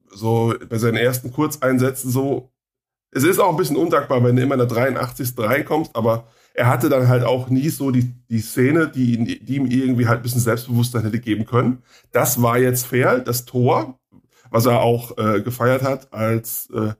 so 0.09 0.55
bei 0.69 0.77
seinen 0.77 0.95
ersten 0.95 1.33
Kurzeinsätzen 1.33 2.09
so, 2.09 2.51
es 3.11 3.25
ist 3.25 3.39
auch 3.39 3.49
ein 3.49 3.57
bisschen 3.57 3.75
undankbar, 3.75 4.23
wenn 4.23 4.37
du 4.37 4.41
immer 4.41 4.55
in 4.55 4.59
der 4.59 4.67
83. 4.67 5.37
reinkommst, 5.37 5.93
aber 5.97 6.25
er 6.53 6.67
hatte 6.67 6.87
dann 6.87 7.09
halt 7.09 7.25
auch 7.25 7.49
nie 7.49 7.67
so 7.67 7.91
die, 7.91 8.13
die 8.29 8.39
Szene, 8.39 8.87
die, 8.87 9.15
ihn, 9.15 9.25
die 9.25 9.55
ihm 9.57 9.65
irgendwie 9.65 10.07
halt 10.07 10.19
ein 10.19 10.23
bisschen 10.23 10.41
Selbstbewusstsein 10.41 11.03
hätte 11.03 11.19
geben 11.19 11.45
können. 11.45 11.83
Das 12.13 12.41
war 12.41 12.57
jetzt 12.57 12.87
fair, 12.87 13.19
das 13.19 13.43
Tor, 13.43 13.99
was 14.49 14.65
er 14.65 14.79
auch 14.79 15.17
äh, 15.17 15.41
gefeiert 15.41 15.83
hat 15.83 16.13
als 16.13 16.69
äh, 16.73 16.93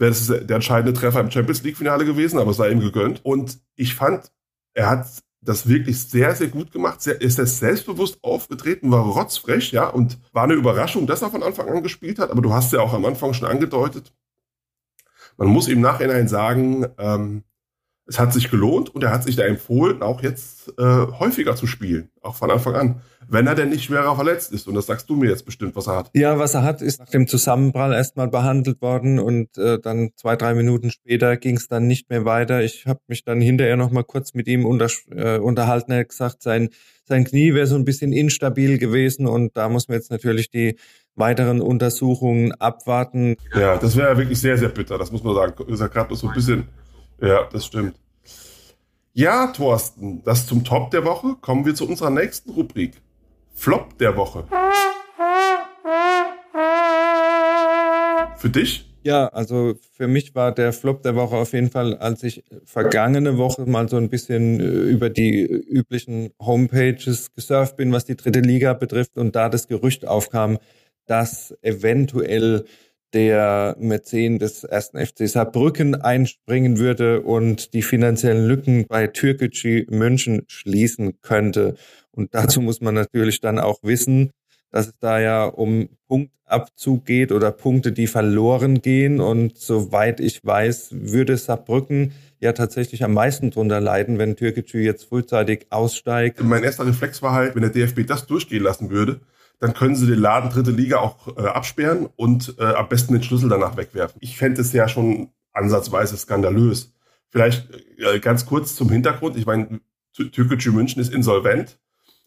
wäre 0.00 0.10
das 0.10 0.26
der 0.26 0.56
entscheidende 0.56 0.98
Treffer 0.98 1.20
im 1.20 1.30
Champions 1.30 1.62
League-Finale 1.62 2.04
gewesen, 2.04 2.38
aber 2.38 2.52
es 2.52 2.56
sei 2.56 2.70
ihm 2.70 2.80
gegönnt. 2.80 3.24
Und 3.24 3.60
ich 3.76 3.94
fand, 3.94 4.32
er 4.72 4.88
hat 4.88 5.06
das 5.42 5.68
wirklich 5.68 6.00
sehr, 6.00 6.34
sehr 6.34 6.48
gut 6.48 6.72
gemacht. 6.72 7.02
Sehr, 7.02 7.20
ist 7.20 7.38
er 7.38 7.46
selbstbewusst 7.46 8.18
aufgetreten, 8.22 8.90
war 8.90 9.04
rotzfrech, 9.04 9.72
ja, 9.72 9.88
und 9.88 10.18
war 10.32 10.44
eine 10.44 10.54
Überraschung, 10.54 11.06
dass 11.06 11.22
er 11.22 11.30
von 11.30 11.42
Anfang 11.42 11.68
an 11.68 11.82
gespielt 11.82 12.18
hat. 12.18 12.30
Aber 12.30 12.40
du 12.42 12.52
hast 12.52 12.72
ja 12.72 12.80
auch 12.80 12.94
am 12.94 13.04
Anfang 13.04 13.34
schon 13.34 13.48
angedeutet. 13.48 14.12
Man 15.36 15.48
muss 15.48 15.68
im 15.68 15.80
Nachhinein 15.80 16.28
sagen, 16.28 16.86
ähm, 16.98 17.44
es 18.10 18.18
hat 18.18 18.32
sich 18.32 18.50
gelohnt 18.50 18.92
und 18.92 19.04
er 19.04 19.12
hat 19.12 19.22
sich 19.22 19.36
da 19.36 19.44
empfohlen, 19.44 20.02
auch 20.02 20.20
jetzt 20.20 20.74
äh, 20.78 20.82
häufiger 20.82 21.54
zu 21.54 21.68
spielen, 21.68 22.10
auch 22.22 22.34
von 22.34 22.50
Anfang 22.50 22.74
an, 22.74 23.00
wenn 23.28 23.46
er 23.46 23.54
denn 23.54 23.68
nicht 23.68 23.84
schwerer 23.84 24.16
verletzt 24.16 24.52
ist. 24.52 24.66
Und 24.66 24.74
das 24.74 24.86
sagst 24.86 25.08
du 25.08 25.14
mir 25.14 25.30
jetzt 25.30 25.44
bestimmt, 25.44 25.76
was 25.76 25.86
er 25.86 25.96
hat. 25.96 26.10
Ja, 26.14 26.36
was 26.36 26.54
er 26.54 26.64
hat, 26.64 26.82
ist 26.82 26.98
nach 26.98 27.08
dem 27.08 27.28
Zusammenprall 27.28 27.92
erstmal 27.92 28.26
behandelt 28.26 28.82
worden 28.82 29.20
und 29.20 29.56
äh, 29.58 29.78
dann 29.78 30.10
zwei, 30.16 30.34
drei 30.34 30.54
Minuten 30.54 30.90
später 30.90 31.36
ging 31.36 31.56
es 31.56 31.68
dann 31.68 31.86
nicht 31.86 32.10
mehr 32.10 32.24
weiter. 32.24 32.64
Ich 32.64 32.84
habe 32.86 32.98
mich 33.06 33.24
dann 33.24 33.40
hinterher 33.40 33.76
noch 33.76 33.92
mal 33.92 34.02
kurz 34.02 34.34
mit 34.34 34.48
ihm 34.48 34.66
unter, 34.66 34.88
äh, 35.12 35.38
unterhalten. 35.38 35.92
Er 35.92 36.00
hat 36.00 36.08
gesagt, 36.08 36.42
sein, 36.42 36.70
sein 37.04 37.24
Knie 37.24 37.54
wäre 37.54 37.68
so 37.68 37.76
ein 37.76 37.84
bisschen 37.84 38.12
instabil 38.12 38.78
gewesen 38.78 39.28
und 39.28 39.56
da 39.56 39.68
muss 39.68 39.86
man 39.86 39.98
jetzt 39.98 40.10
natürlich 40.10 40.50
die 40.50 40.74
weiteren 41.14 41.60
Untersuchungen 41.60 42.50
abwarten. 42.54 43.36
Ja, 43.54 43.76
das 43.76 43.96
wäre 43.96 44.18
wirklich 44.18 44.40
sehr, 44.40 44.58
sehr 44.58 44.70
bitter, 44.70 44.98
das 44.98 45.12
muss 45.12 45.22
man 45.22 45.36
sagen. 45.36 45.54
Ist 45.68 45.78
ja 45.78 45.86
gerade 45.86 46.16
so 46.16 46.26
ein 46.26 46.34
bisschen 46.34 46.66
ja, 47.20 47.44
das 47.52 47.66
stimmt. 47.66 47.96
Ja, 49.12 49.48
Thorsten, 49.48 50.22
das 50.22 50.46
zum 50.46 50.62
Top 50.62 50.92
der 50.92 51.04
Woche. 51.04 51.34
Kommen 51.40 51.66
wir 51.66 51.74
zu 51.74 51.88
unserer 51.88 52.10
nächsten 52.10 52.50
Rubrik. 52.50 52.92
Flop 53.52 53.98
der 53.98 54.16
Woche. 54.16 54.44
Für 58.36 58.50
dich? 58.50 58.86
Ja, 59.02 59.26
also 59.28 59.74
für 59.96 60.06
mich 60.06 60.36
war 60.36 60.52
der 60.54 60.72
Flop 60.72 61.02
der 61.02 61.16
Woche 61.16 61.36
auf 61.36 61.52
jeden 61.54 61.70
Fall, 61.70 61.96
als 61.96 62.22
ich 62.22 62.44
vergangene 62.64 63.36
Woche 63.36 63.66
mal 63.66 63.88
so 63.88 63.96
ein 63.96 64.10
bisschen 64.10 64.60
äh, 64.60 64.64
über 64.64 65.10
die 65.10 65.42
üblichen 65.42 66.30
Homepages 66.40 67.34
gesurft 67.34 67.76
bin, 67.76 67.92
was 67.92 68.04
die 68.04 68.16
dritte 68.16 68.40
Liga 68.40 68.74
betrifft 68.74 69.18
und 69.18 69.34
da 69.34 69.48
das 69.48 69.66
Gerücht 69.66 70.06
aufkam, 70.06 70.58
dass 71.06 71.52
eventuell 71.62 72.64
der 73.12 73.76
Mäzen 73.78 74.38
des 74.38 74.64
ersten 74.64 75.04
FC 75.04 75.28
Saarbrücken 75.28 75.94
einspringen 75.94 76.78
würde 76.78 77.22
und 77.22 77.74
die 77.74 77.82
finanziellen 77.82 78.46
Lücken 78.46 78.86
bei 78.88 79.06
Türkgücü 79.06 79.86
München 79.90 80.42
schließen 80.48 81.20
könnte. 81.20 81.74
Und 82.10 82.34
dazu 82.34 82.60
muss 82.60 82.80
man 82.80 82.94
natürlich 82.94 83.40
dann 83.40 83.58
auch 83.58 83.78
wissen, 83.82 84.30
dass 84.70 84.88
es 84.88 84.94
da 85.00 85.20
ja 85.20 85.44
um 85.44 85.88
Punktabzug 86.08 87.04
geht 87.04 87.32
oder 87.32 87.50
Punkte, 87.50 87.92
die 87.92 88.06
verloren 88.06 88.82
gehen. 88.82 89.20
Und 89.20 89.58
soweit 89.58 90.20
ich 90.20 90.44
weiß, 90.44 90.90
würde 90.92 91.36
Saarbrücken 91.36 92.12
ja 92.40 92.52
tatsächlich 92.52 93.04
am 93.04 93.12
meisten 93.12 93.50
drunter 93.50 93.80
leiden, 93.80 94.18
wenn 94.18 94.36
Türkgücü 94.36 94.78
jetzt 94.78 95.04
frühzeitig 95.04 95.66
aussteigt. 95.70 96.42
Mein 96.42 96.64
erster 96.64 96.86
Reflex 96.86 97.20
war 97.22 97.32
halt, 97.32 97.54
wenn 97.54 97.62
der 97.62 97.70
DFB 97.70 98.06
das 98.06 98.26
durchgehen 98.26 98.62
lassen 98.62 98.90
würde, 98.90 99.20
dann 99.60 99.74
können 99.74 99.94
sie 99.94 100.06
den 100.06 100.18
Laden 100.18 100.50
dritte 100.50 100.70
Liga 100.70 100.98
auch 100.98 101.36
äh, 101.36 101.42
absperren 101.42 102.08
und 102.16 102.56
äh, 102.58 102.64
am 102.64 102.88
besten 102.88 103.12
den 103.12 103.22
Schlüssel 103.22 103.50
danach 103.50 103.76
wegwerfen. 103.76 104.18
Ich 104.20 104.36
fände 104.36 104.60
es 104.62 104.72
ja 104.72 104.88
schon 104.88 105.30
ansatzweise 105.52 106.16
skandalös. 106.16 106.94
Vielleicht 107.28 107.68
äh, 107.98 108.18
ganz 108.20 108.46
kurz 108.46 108.74
zum 108.74 108.88
Hintergrund. 108.88 109.36
Ich 109.36 109.46
meine, 109.46 109.80
Türkgücü 110.14 110.72
München 110.72 111.00
ist 111.00 111.12
insolvent 111.12 111.78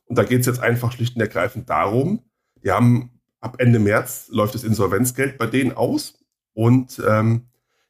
und 0.05 0.17
da 0.17 0.23
geht 0.23 0.41
es 0.41 0.45
jetzt 0.45 0.59
einfach 0.59 0.91
schlicht 0.91 1.15
und 1.15 1.21
ergreifend 1.21 1.69
darum, 1.69 2.21
die 2.63 2.71
haben 2.71 3.19
ab 3.41 3.55
Ende 3.57 3.79
März 3.79 4.27
läuft 4.29 4.55
das 4.55 4.63
Insolvenzgeld 4.63 5.37
bei 5.37 5.47
denen 5.47 5.73
aus 5.73 6.23
und 6.53 7.01
ähm, 7.05 7.47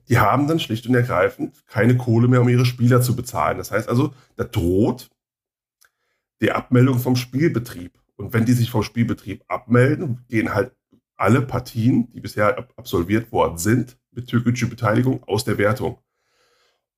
die 0.09 0.19
haben 0.19 0.47
dann 0.47 0.59
schlicht 0.59 0.87
und 0.87 0.95
ergreifend 0.95 1.65
keine 1.67 1.97
Kohle 1.97 2.27
mehr, 2.27 2.41
um 2.41 2.49
ihre 2.49 2.65
Spieler 2.65 3.01
zu 3.01 3.15
bezahlen. 3.15 3.57
Das 3.57 3.71
heißt 3.71 3.87
also, 3.89 4.13
da 4.35 4.45
droht 4.45 5.09
die 6.41 6.51
Abmeldung 6.51 6.99
vom 6.99 7.15
Spielbetrieb. 7.15 8.02
Und 8.15 8.33
wenn 8.33 8.45
die 8.45 8.53
sich 8.53 8.69
vom 8.69 8.83
Spielbetrieb 8.83 9.43
abmelden, 9.47 10.25
gehen 10.27 10.53
halt 10.53 10.73
alle 11.15 11.41
Partien, 11.41 12.11
die 12.11 12.19
bisher 12.19 12.67
absolviert 12.75 13.31
worden 13.31 13.57
sind, 13.57 13.97
mit 14.11 14.27
türkischer 14.27 14.67
Beteiligung 14.67 15.23
aus 15.23 15.43
der 15.43 15.57
Wertung. 15.57 15.99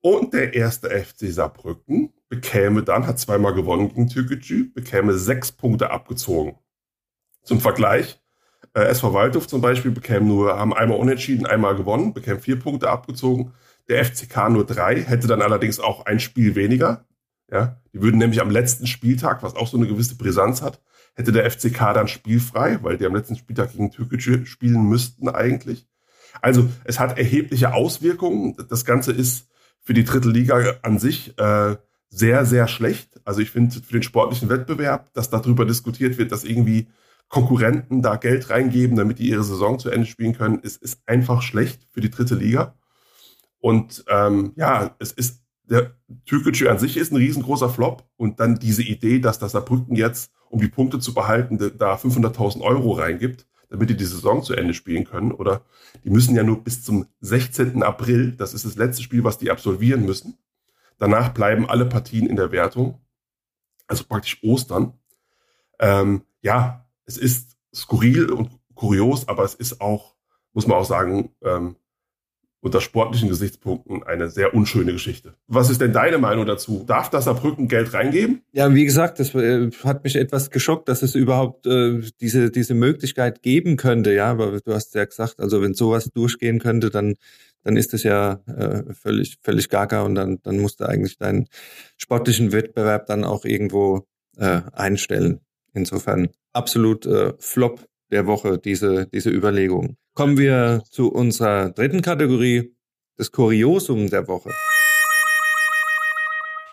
Und 0.00 0.34
der 0.34 0.54
erste 0.54 0.90
FC 0.90 1.32
Saarbrücken 1.32 2.12
bekäme 2.28 2.82
dann, 2.82 3.06
hat 3.06 3.18
zweimal 3.18 3.54
gewonnen 3.54 3.88
gegen 3.88 4.08
Türkgücü, 4.08 4.72
bekäme 4.72 5.14
sechs 5.14 5.52
Punkte 5.52 5.90
abgezogen. 5.90 6.58
Zum 7.42 7.60
Vergleich, 7.60 8.20
äh, 8.74 8.84
SV 8.84 9.14
Waldhof 9.14 9.46
zum 9.46 9.60
Beispiel 9.60 9.90
bekäme 9.90 10.26
nur, 10.26 10.58
haben 10.58 10.74
einmal 10.74 10.98
unentschieden, 10.98 11.46
einmal 11.46 11.76
gewonnen, 11.76 12.12
bekäme 12.12 12.40
vier 12.40 12.58
Punkte 12.58 12.90
abgezogen. 12.90 13.52
Der 13.88 14.04
FCK 14.04 14.50
nur 14.50 14.66
drei, 14.66 15.00
hätte 15.02 15.28
dann 15.28 15.42
allerdings 15.42 15.78
auch 15.78 16.04
ein 16.06 16.20
Spiel 16.20 16.54
weniger. 16.54 17.06
Ja, 17.50 17.80
die 17.92 18.02
würden 18.02 18.18
nämlich 18.18 18.40
am 18.40 18.50
letzten 18.50 18.88
Spieltag, 18.88 19.42
was 19.44 19.54
auch 19.54 19.68
so 19.68 19.76
eine 19.76 19.86
gewisse 19.86 20.16
Brisanz 20.16 20.62
hat, 20.62 20.82
hätte 21.16 21.32
der 21.32 21.50
FCK 21.50 21.94
dann 21.94 22.08
spielfrei, 22.08 22.78
weil 22.82 22.98
die 22.98 23.06
am 23.06 23.14
letzten 23.14 23.36
Spieltag 23.36 23.72
gegen 23.72 23.90
Türkische 23.90 24.46
spielen 24.46 24.84
müssten 24.84 25.28
eigentlich. 25.28 25.88
Also 26.42 26.68
es 26.84 27.00
hat 27.00 27.18
erhebliche 27.18 27.74
Auswirkungen. 27.74 28.54
Das 28.68 28.84
Ganze 28.84 29.12
ist 29.12 29.48
für 29.80 29.94
die 29.94 30.04
dritte 30.04 30.28
Liga 30.28 30.76
an 30.82 30.98
sich 30.98 31.36
äh, 31.38 31.76
sehr, 32.10 32.44
sehr 32.44 32.68
schlecht. 32.68 33.20
Also 33.24 33.40
ich 33.40 33.50
finde 33.50 33.80
für 33.80 33.94
den 33.94 34.02
sportlichen 34.02 34.48
Wettbewerb, 34.50 35.12
dass 35.14 35.30
darüber 35.30 35.64
diskutiert 35.64 36.18
wird, 36.18 36.32
dass 36.32 36.44
irgendwie 36.44 36.88
Konkurrenten 37.28 38.02
da 38.02 38.16
Geld 38.16 38.50
reingeben, 38.50 38.96
damit 38.96 39.18
die 39.18 39.30
ihre 39.30 39.42
Saison 39.42 39.78
zu 39.78 39.90
Ende 39.90 40.06
spielen 40.06 40.36
können, 40.36 40.60
ist, 40.60 40.80
ist 40.82 41.00
einfach 41.06 41.42
schlecht 41.42 41.88
für 41.90 42.00
die 42.00 42.10
dritte 42.10 42.34
Liga. 42.34 42.74
Und 43.58 44.04
ähm, 44.08 44.52
ja, 44.56 44.94
es 44.98 45.12
ist 45.12 45.42
der 45.64 45.96
Türkgücü 46.26 46.68
an 46.68 46.78
sich 46.78 46.96
ist 46.96 47.12
ein 47.12 47.16
riesengroßer 47.16 47.68
Flop 47.68 48.08
und 48.16 48.38
dann 48.38 48.58
diese 48.58 48.82
Idee, 48.82 49.18
dass 49.18 49.38
das 49.38 49.52
Saarbrücken 49.52 49.96
jetzt, 49.96 50.30
um 50.50 50.60
die 50.60 50.68
Punkte 50.68 50.98
zu 50.98 51.14
behalten, 51.14 51.58
da 51.58 51.94
500.000 51.96 52.60
Euro 52.60 52.92
reingibt, 52.92 53.46
damit 53.68 53.90
die 53.90 53.96
die 53.96 54.04
Saison 54.04 54.42
zu 54.42 54.54
Ende 54.54 54.74
spielen 54.74 55.04
können. 55.04 55.32
Oder 55.32 55.62
die 56.04 56.10
müssen 56.10 56.36
ja 56.36 56.42
nur 56.42 56.62
bis 56.62 56.84
zum 56.84 57.06
16. 57.20 57.82
April, 57.82 58.32
das 58.32 58.54
ist 58.54 58.64
das 58.64 58.76
letzte 58.76 59.02
Spiel, 59.02 59.24
was 59.24 59.38
die 59.38 59.50
absolvieren 59.50 60.04
müssen. 60.04 60.38
Danach 60.98 61.30
bleiben 61.34 61.68
alle 61.68 61.86
Partien 61.86 62.26
in 62.26 62.36
der 62.36 62.52
Wertung, 62.52 63.00
also 63.86 64.04
praktisch 64.04 64.42
Ostern. 64.42 64.94
Ähm, 65.78 66.22
ja, 66.40 66.86
es 67.04 67.18
ist 67.18 67.56
skurril 67.74 68.30
und 68.30 68.50
kurios, 68.74 69.28
aber 69.28 69.44
es 69.44 69.54
ist 69.54 69.80
auch, 69.80 70.14
muss 70.52 70.66
man 70.66 70.78
auch 70.78 70.84
sagen, 70.84 71.30
ähm, 71.42 71.76
unter 72.60 72.80
sportlichen 72.80 73.28
Gesichtspunkten 73.28 74.02
eine 74.02 74.28
sehr 74.28 74.54
unschöne 74.54 74.92
Geschichte. 74.92 75.34
Was 75.46 75.70
ist 75.70 75.80
denn 75.80 75.92
deine 75.92 76.18
Meinung 76.18 76.46
dazu? 76.46 76.84
Darf 76.86 77.10
das 77.10 77.24
Saarbrücken 77.24 77.68
Geld 77.68 77.92
reingeben? 77.92 78.42
Ja, 78.52 78.72
wie 78.74 78.84
gesagt, 78.84 79.20
das 79.20 79.34
äh, 79.34 79.70
hat 79.84 80.02
mich 80.04 80.16
etwas 80.16 80.50
geschockt, 80.50 80.88
dass 80.88 81.02
es 81.02 81.14
überhaupt 81.14 81.66
äh, 81.66 82.00
diese, 82.20 82.50
diese 82.50 82.74
Möglichkeit 82.74 83.42
geben 83.42 83.76
könnte. 83.76 84.12
Ja, 84.12 84.30
aber 84.30 84.60
du 84.60 84.72
hast 84.74 84.94
ja 84.94 85.04
gesagt, 85.04 85.38
also 85.38 85.62
wenn 85.62 85.74
sowas 85.74 86.10
durchgehen 86.12 86.58
könnte, 86.58 86.90
dann 86.90 87.14
dann 87.66 87.76
ist 87.76 87.94
es 87.94 88.04
ja 88.04 88.40
äh, 88.46 88.94
völlig, 88.94 89.38
völlig 89.42 89.68
gaga 89.68 90.02
und 90.02 90.14
dann, 90.14 90.38
dann 90.44 90.60
musst 90.60 90.78
du 90.78 90.88
eigentlich 90.88 91.18
deinen 91.18 91.48
sportlichen 91.96 92.52
Wettbewerb 92.52 93.06
dann 93.06 93.24
auch 93.24 93.44
irgendwo 93.44 94.06
äh, 94.36 94.60
einstellen. 94.72 95.40
Insofern 95.74 96.28
absolut 96.52 97.06
äh, 97.06 97.32
Flop 97.40 97.84
der 98.10 98.26
Woche, 98.26 98.58
diese, 98.58 99.06
diese 99.06 99.30
Überlegung. 99.30 99.96
Kommen 100.14 100.38
wir 100.38 100.82
zu 100.90 101.12
unserer 101.12 101.70
dritten 101.70 102.02
Kategorie, 102.02 102.74
das 103.16 103.32
Kuriosum 103.32 104.08
der 104.08 104.26
Woche. 104.28 104.50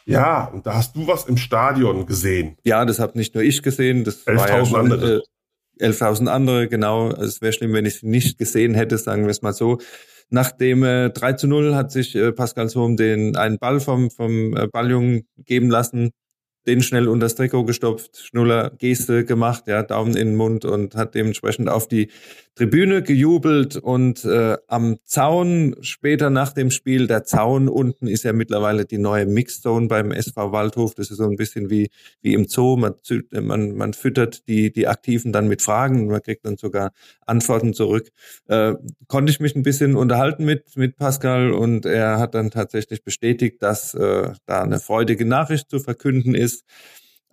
Ja, 0.06 0.46
und 0.46 0.66
da 0.66 0.76
hast 0.76 0.96
du 0.96 1.08
was 1.08 1.26
im 1.26 1.38
Stadion 1.38 2.06
gesehen. 2.06 2.58
Ja, 2.64 2.84
das 2.86 3.00
habe 3.00 3.18
nicht 3.18 3.36
nur 3.36 3.44
ich 3.44 3.62
gesehen, 3.62 4.04
das 4.04 4.28
11.000 4.28 4.72
ja 4.72 4.80
andere. 4.80 5.24
Äh, 5.80 5.86
11.000 5.86 6.28
andere, 6.28 6.68
genau. 6.68 7.10
Es 7.10 7.42
wäre 7.42 7.54
schlimm, 7.54 7.74
wenn 7.74 7.86
ich 7.86 7.96
es 7.96 8.04
nicht 8.04 8.38
gesehen 8.38 8.76
hätte, 8.76 8.98
sagen 8.98 9.24
wir 9.24 9.32
es 9.32 9.42
mal 9.42 9.54
so. 9.54 9.80
Nach 10.30 10.52
dem 10.52 10.84
äh, 10.84 11.10
3 11.10 11.34
zu 11.34 11.48
0 11.48 11.76
hat 11.76 11.92
sich 11.92 12.16
äh, 12.16 12.32
Pascal 12.32 12.70
Sohm 12.70 12.98
den 12.98 13.36
einen 13.36 13.58
Ball 13.60 13.80
vom, 13.80 14.12
vom 14.12 14.56
äh, 14.56 14.68
Balljungen 14.68 15.28
geben 15.38 15.70
lassen, 15.70 16.12
den 16.66 16.82
schnell 16.82 17.08
unter 17.08 17.26
das 17.26 17.36
Trikot 17.36 17.66
gestopft, 17.66 18.18
Schnuller 18.18 18.72
Geste 18.78 19.26
gemacht, 19.26 19.64
ja, 19.68 19.84
Daumen 19.84 20.16
in 20.16 20.30
den 20.30 20.36
Mund 20.36 20.66
und 20.66 20.96
hat 20.96 21.16
dementsprechend 21.16 21.70
auf 21.70 21.88
die 21.88 22.10
Tribüne 22.56 23.02
gejubelt 23.02 23.78
und 23.78 24.24
äh, 24.26 24.58
am 24.68 24.98
Zaun 25.06 25.76
später 25.82 26.30
nach 26.30 26.54
dem 26.54 26.70
Spiel, 26.70 27.08
der 27.08 27.24
Zaun 27.24 27.68
unten 27.68 28.06
ist 28.06 28.24
ja 28.24 28.32
mittlerweile 28.32 28.86
die 28.86 29.00
neue 29.00 29.26
Mixzone 29.26 29.88
beim 29.88 30.12
SV 30.12 30.52
Waldhof. 30.52 30.94
Das 30.94 31.10
ist 31.10 31.18
so 31.18 31.24
ein 31.24 31.36
bisschen 31.36 31.72
wie, 31.72 31.90
wie 32.22 32.34
im 32.34 32.46
Zoo. 32.46 32.78
Man, 32.78 32.94
man, 33.32 33.76
man 33.76 33.94
füttert 33.94 34.48
die, 34.48 34.72
die 34.72 34.88
Aktiven 34.88 35.32
dann 35.32 35.48
mit 35.48 35.64
Fragen 35.64 36.02
und 36.02 36.08
man 36.10 36.22
kriegt 36.22 36.46
dann 36.46 36.58
sogar 36.58 36.92
Antworten 37.26 37.74
zurück. 37.74 38.10
Äh, 38.48 38.76
konnte 39.08 39.32
ich 39.32 39.40
mich 39.40 39.56
ein 39.56 39.64
bisschen 39.64 39.96
unterhalten 39.96 40.46
mit, 40.46 40.78
mit 40.78 40.98
Pascal 40.98 41.54
und 41.54 41.88
er 41.88 42.20
hat 42.20 42.36
dann 42.36 42.52
tatsächlich 42.52 43.04
bestätigt, 43.04 43.64
dass 43.64 43.96
äh, 43.96 44.32
da 44.46 44.62
eine 44.62 44.80
freudige 44.80 45.26
Nachricht 45.26 45.72
zu 45.72 45.80
verkünden 45.80 46.36
ist. 46.36 46.66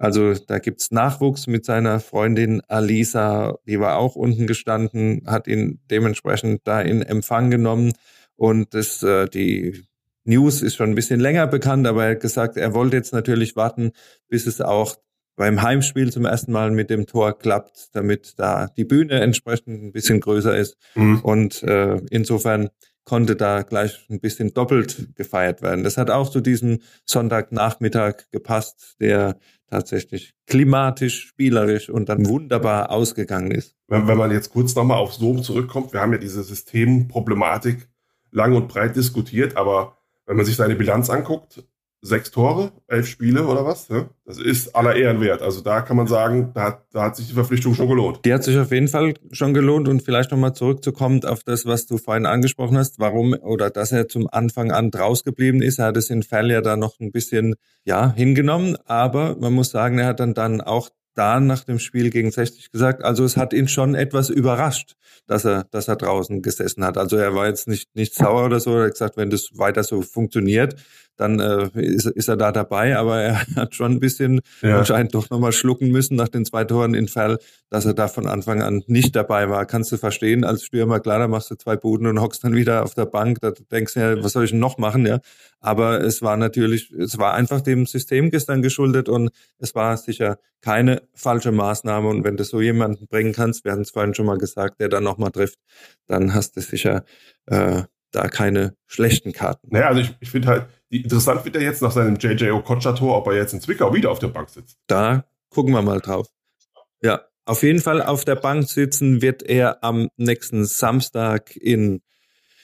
Also 0.00 0.32
da 0.32 0.58
gibt's 0.58 0.90
Nachwuchs 0.90 1.46
mit 1.46 1.66
seiner 1.66 2.00
Freundin 2.00 2.62
Alisa, 2.68 3.58
die 3.66 3.78
war 3.80 3.98
auch 3.98 4.16
unten 4.16 4.46
gestanden, 4.46 5.24
hat 5.26 5.46
ihn 5.46 5.78
dementsprechend 5.90 6.62
da 6.64 6.80
in 6.80 7.02
Empfang 7.02 7.50
genommen. 7.50 7.92
Und 8.34 8.72
das, 8.72 9.02
äh, 9.02 9.28
die 9.28 9.84
News 10.24 10.62
ist 10.62 10.76
schon 10.76 10.88
ein 10.88 10.94
bisschen 10.94 11.20
länger 11.20 11.46
bekannt, 11.46 11.86
aber 11.86 12.06
er 12.06 12.10
hat 12.12 12.20
gesagt, 12.20 12.56
er 12.56 12.72
wollte 12.72 12.96
jetzt 12.96 13.12
natürlich 13.12 13.56
warten, 13.56 13.92
bis 14.26 14.46
es 14.46 14.62
auch 14.62 14.96
beim 15.36 15.60
Heimspiel 15.60 16.10
zum 16.10 16.24
ersten 16.24 16.52
Mal 16.52 16.70
mit 16.70 16.88
dem 16.88 17.04
Tor 17.06 17.38
klappt, 17.38 17.88
damit 17.92 18.38
da 18.38 18.68
die 18.78 18.84
Bühne 18.84 19.20
entsprechend 19.20 19.82
ein 19.82 19.92
bisschen 19.92 20.20
größer 20.20 20.56
ist. 20.56 20.78
Mhm. 20.94 21.20
Und 21.20 21.62
äh, 21.62 22.00
insofern 22.08 22.70
konnte 23.04 23.36
da 23.36 23.62
gleich 23.62 24.06
ein 24.08 24.20
bisschen 24.20 24.54
doppelt 24.54 25.08
gefeiert 25.14 25.60
werden. 25.60 25.84
Das 25.84 25.98
hat 25.98 26.10
auch 26.10 26.30
zu 26.30 26.40
diesem 26.40 26.78
Sonntagnachmittag 27.04 28.30
gepasst, 28.30 28.96
der 29.00 29.36
tatsächlich 29.70 30.34
klimatisch, 30.46 31.26
spielerisch 31.26 31.88
und 31.88 32.08
dann 32.08 32.26
wunderbar 32.26 32.90
ausgegangen 32.90 33.52
ist. 33.52 33.76
Wenn, 33.88 34.08
wenn 34.08 34.18
man 34.18 34.30
jetzt 34.30 34.50
kurz 34.50 34.74
nochmal 34.74 34.98
auf 34.98 35.14
Zoom 35.14 35.42
zurückkommt, 35.42 35.92
wir 35.92 36.00
haben 36.00 36.12
ja 36.12 36.18
diese 36.18 36.42
Systemproblematik 36.42 37.88
lang 38.32 38.54
und 38.54 38.68
breit 38.68 38.96
diskutiert, 38.96 39.56
aber 39.56 39.96
wenn 40.26 40.36
man 40.36 40.46
sich 40.46 40.56
seine 40.56 40.76
Bilanz 40.76 41.10
anguckt, 41.10 41.64
sechs 42.02 42.30
Tore, 42.30 42.72
elf 42.86 43.06
Spiele 43.06 43.46
oder 43.46 43.64
was. 43.64 43.88
Ja? 43.88 44.08
Das 44.24 44.38
ist 44.38 44.74
aller 44.74 44.96
Ehren 44.96 45.20
wert. 45.20 45.42
Also 45.42 45.60
da 45.60 45.82
kann 45.82 45.96
man 45.96 46.06
sagen, 46.06 46.52
da 46.54 46.62
hat, 46.62 46.86
da 46.92 47.02
hat 47.04 47.16
sich 47.16 47.28
die 47.28 47.34
Verpflichtung 47.34 47.74
schon 47.74 47.88
gelohnt. 47.88 48.20
Die 48.24 48.32
hat 48.32 48.42
sich 48.42 48.56
auf 48.58 48.72
jeden 48.72 48.88
Fall 48.88 49.14
schon 49.32 49.52
gelohnt 49.52 49.88
und 49.88 50.02
vielleicht 50.02 50.30
nochmal 50.30 50.54
zurückzukommen 50.54 51.24
auf 51.24 51.42
das, 51.44 51.66
was 51.66 51.86
du 51.86 51.98
vorhin 51.98 52.26
angesprochen 52.26 52.78
hast, 52.78 52.98
warum 52.98 53.34
oder 53.34 53.70
dass 53.70 53.92
er 53.92 54.08
zum 54.08 54.28
Anfang 54.30 54.70
an 54.72 54.90
draus 54.90 55.24
geblieben 55.24 55.60
ist. 55.62 55.78
Er 55.78 55.86
hat 55.86 55.96
es 55.96 56.10
in 56.10 56.22
Fall 56.22 56.50
ja 56.50 56.62
da 56.62 56.76
noch 56.76 57.00
ein 57.00 57.12
bisschen 57.12 57.54
ja 57.84 58.12
hingenommen, 58.14 58.76
aber 58.86 59.36
man 59.38 59.52
muss 59.52 59.70
sagen, 59.70 59.98
er 59.98 60.06
hat 60.06 60.20
dann 60.20 60.34
dann 60.34 60.60
auch 60.60 60.90
da 61.14 61.40
nach 61.40 61.64
dem 61.64 61.78
Spiel 61.78 62.10
gegen 62.10 62.30
60 62.30 62.70
gesagt, 62.70 63.04
also 63.04 63.24
es 63.24 63.36
hat 63.36 63.52
ihn 63.52 63.68
schon 63.68 63.94
etwas 63.94 64.30
überrascht, 64.30 64.94
dass 65.26 65.44
er, 65.44 65.64
dass 65.70 65.88
er 65.88 65.96
draußen 65.96 66.42
gesessen 66.42 66.84
hat. 66.84 66.96
Also 66.98 67.16
er 67.16 67.34
war 67.34 67.46
jetzt 67.46 67.68
nicht, 67.68 67.94
nicht 67.94 68.14
sauer 68.14 68.46
oder 68.46 68.60
so, 68.60 68.76
er 68.76 68.84
hat 68.86 68.92
gesagt, 68.92 69.16
wenn 69.16 69.30
das 69.30 69.50
weiter 69.54 69.82
so 69.82 70.02
funktioniert, 70.02 70.76
dann 71.20 71.38
äh, 71.38 71.68
ist, 71.74 72.06
ist 72.06 72.28
er 72.28 72.36
da 72.36 72.50
dabei, 72.50 72.96
aber 72.96 73.20
er 73.20 73.46
hat 73.56 73.74
schon 73.74 73.92
ein 73.92 74.00
bisschen 74.00 74.40
ja. 74.62 74.78
anscheinend 74.78 75.14
doch 75.14 75.28
nochmal 75.28 75.52
schlucken 75.52 75.90
müssen 75.90 76.16
nach 76.16 76.28
den 76.28 76.46
zwei 76.46 76.64
Toren 76.64 76.94
in 76.94 77.08
Fall, 77.08 77.38
dass 77.68 77.84
er 77.84 77.92
da 77.92 78.08
von 78.08 78.26
Anfang 78.26 78.62
an 78.62 78.82
nicht 78.86 79.14
dabei 79.14 79.50
war. 79.50 79.66
Kannst 79.66 79.92
du 79.92 79.98
verstehen, 79.98 80.44
als 80.44 80.64
Stürmer, 80.64 81.00
klar, 81.00 81.18
da 81.18 81.28
machst 81.28 81.50
du 81.50 81.56
zwei 81.56 81.76
Buden 81.76 82.06
und 82.06 82.20
hockst 82.20 82.42
dann 82.42 82.54
wieder 82.54 82.82
auf 82.82 82.94
der 82.94 83.04
Bank, 83.04 83.40
da 83.42 83.52
denkst 83.70 83.94
du 83.94 84.00
ja, 84.00 84.24
was 84.24 84.32
soll 84.32 84.44
ich 84.44 84.50
denn 84.50 84.60
noch 84.60 84.78
machen, 84.78 85.06
ja. 85.06 85.20
Aber 85.60 86.00
es 86.00 86.22
war 86.22 86.38
natürlich, 86.38 86.90
es 86.90 87.18
war 87.18 87.34
einfach 87.34 87.60
dem 87.60 87.84
System 87.84 88.30
gestern 88.30 88.62
geschuldet 88.62 89.10
und 89.10 89.30
es 89.58 89.74
war 89.74 89.98
sicher 89.98 90.38
keine 90.62 90.99
falsche 91.14 91.52
Maßnahme. 91.52 92.08
Und 92.08 92.24
wenn 92.24 92.36
du 92.36 92.44
so 92.44 92.60
jemanden 92.60 93.06
bringen 93.06 93.32
kannst, 93.32 93.64
wir 93.64 93.72
hatten 93.72 93.82
es 93.82 93.90
vorhin 93.90 94.14
schon 94.14 94.26
mal 94.26 94.38
gesagt, 94.38 94.80
der 94.80 94.88
dann 94.88 95.04
nochmal 95.04 95.30
trifft, 95.30 95.58
dann 96.06 96.34
hast 96.34 96.56
du 96.56 96.60
sicher 96.60 97.04
äh, 97.46 97.82
da 98.12 98.28
keine 98.28 98.74
schlechten 98.86 99.32
Karten. 99.32 99.68
Naja, 99.70 99.88
also 99.88 100.00
ich, 100.00 100.16
ich 100.20 100.30
finde 100.30 100.48
halt, 100.48 100.66
interessant 100.88 101.44
wird 101.44 101.56
er 101.56 101.62
jetzt 101.62 101.82
nach 101.82 101.92
seinem 101.92 102.16
JJ 102.16 102.50
Okocha-Tor, 102.50 103.16
ob 103.16 103.26
er 103.28 103.34
jetzt 103.34 103.52
in 103.52 103.60
Zwickau 103.60 103.94
wieder 103.94 104.10
auf 104.10 104.18
der 104.18 104.28
Bank 104.28 104.48
sitzt. 104.48 104.78
Da 104.86 105.24
gucken 105.48 105.72
wir 105.72 105.82
mal 105.82 106.00
drauf. 106.00 106.28
Ja, 107.02 107.22
auf 107.44 107.62
jeden 107.62 107.80
Fall 107.80 108.02
auf 108.02 108.24
der 108.24 108.36
Bank 108.36 108.68
sitzen 108.68 109.22
wird 109.22 109.42
er 109.42 109.82
am 109.82 110.08
nächsten 110.16 110.64
Samstag 110.64 111.56
in 111.56 112.02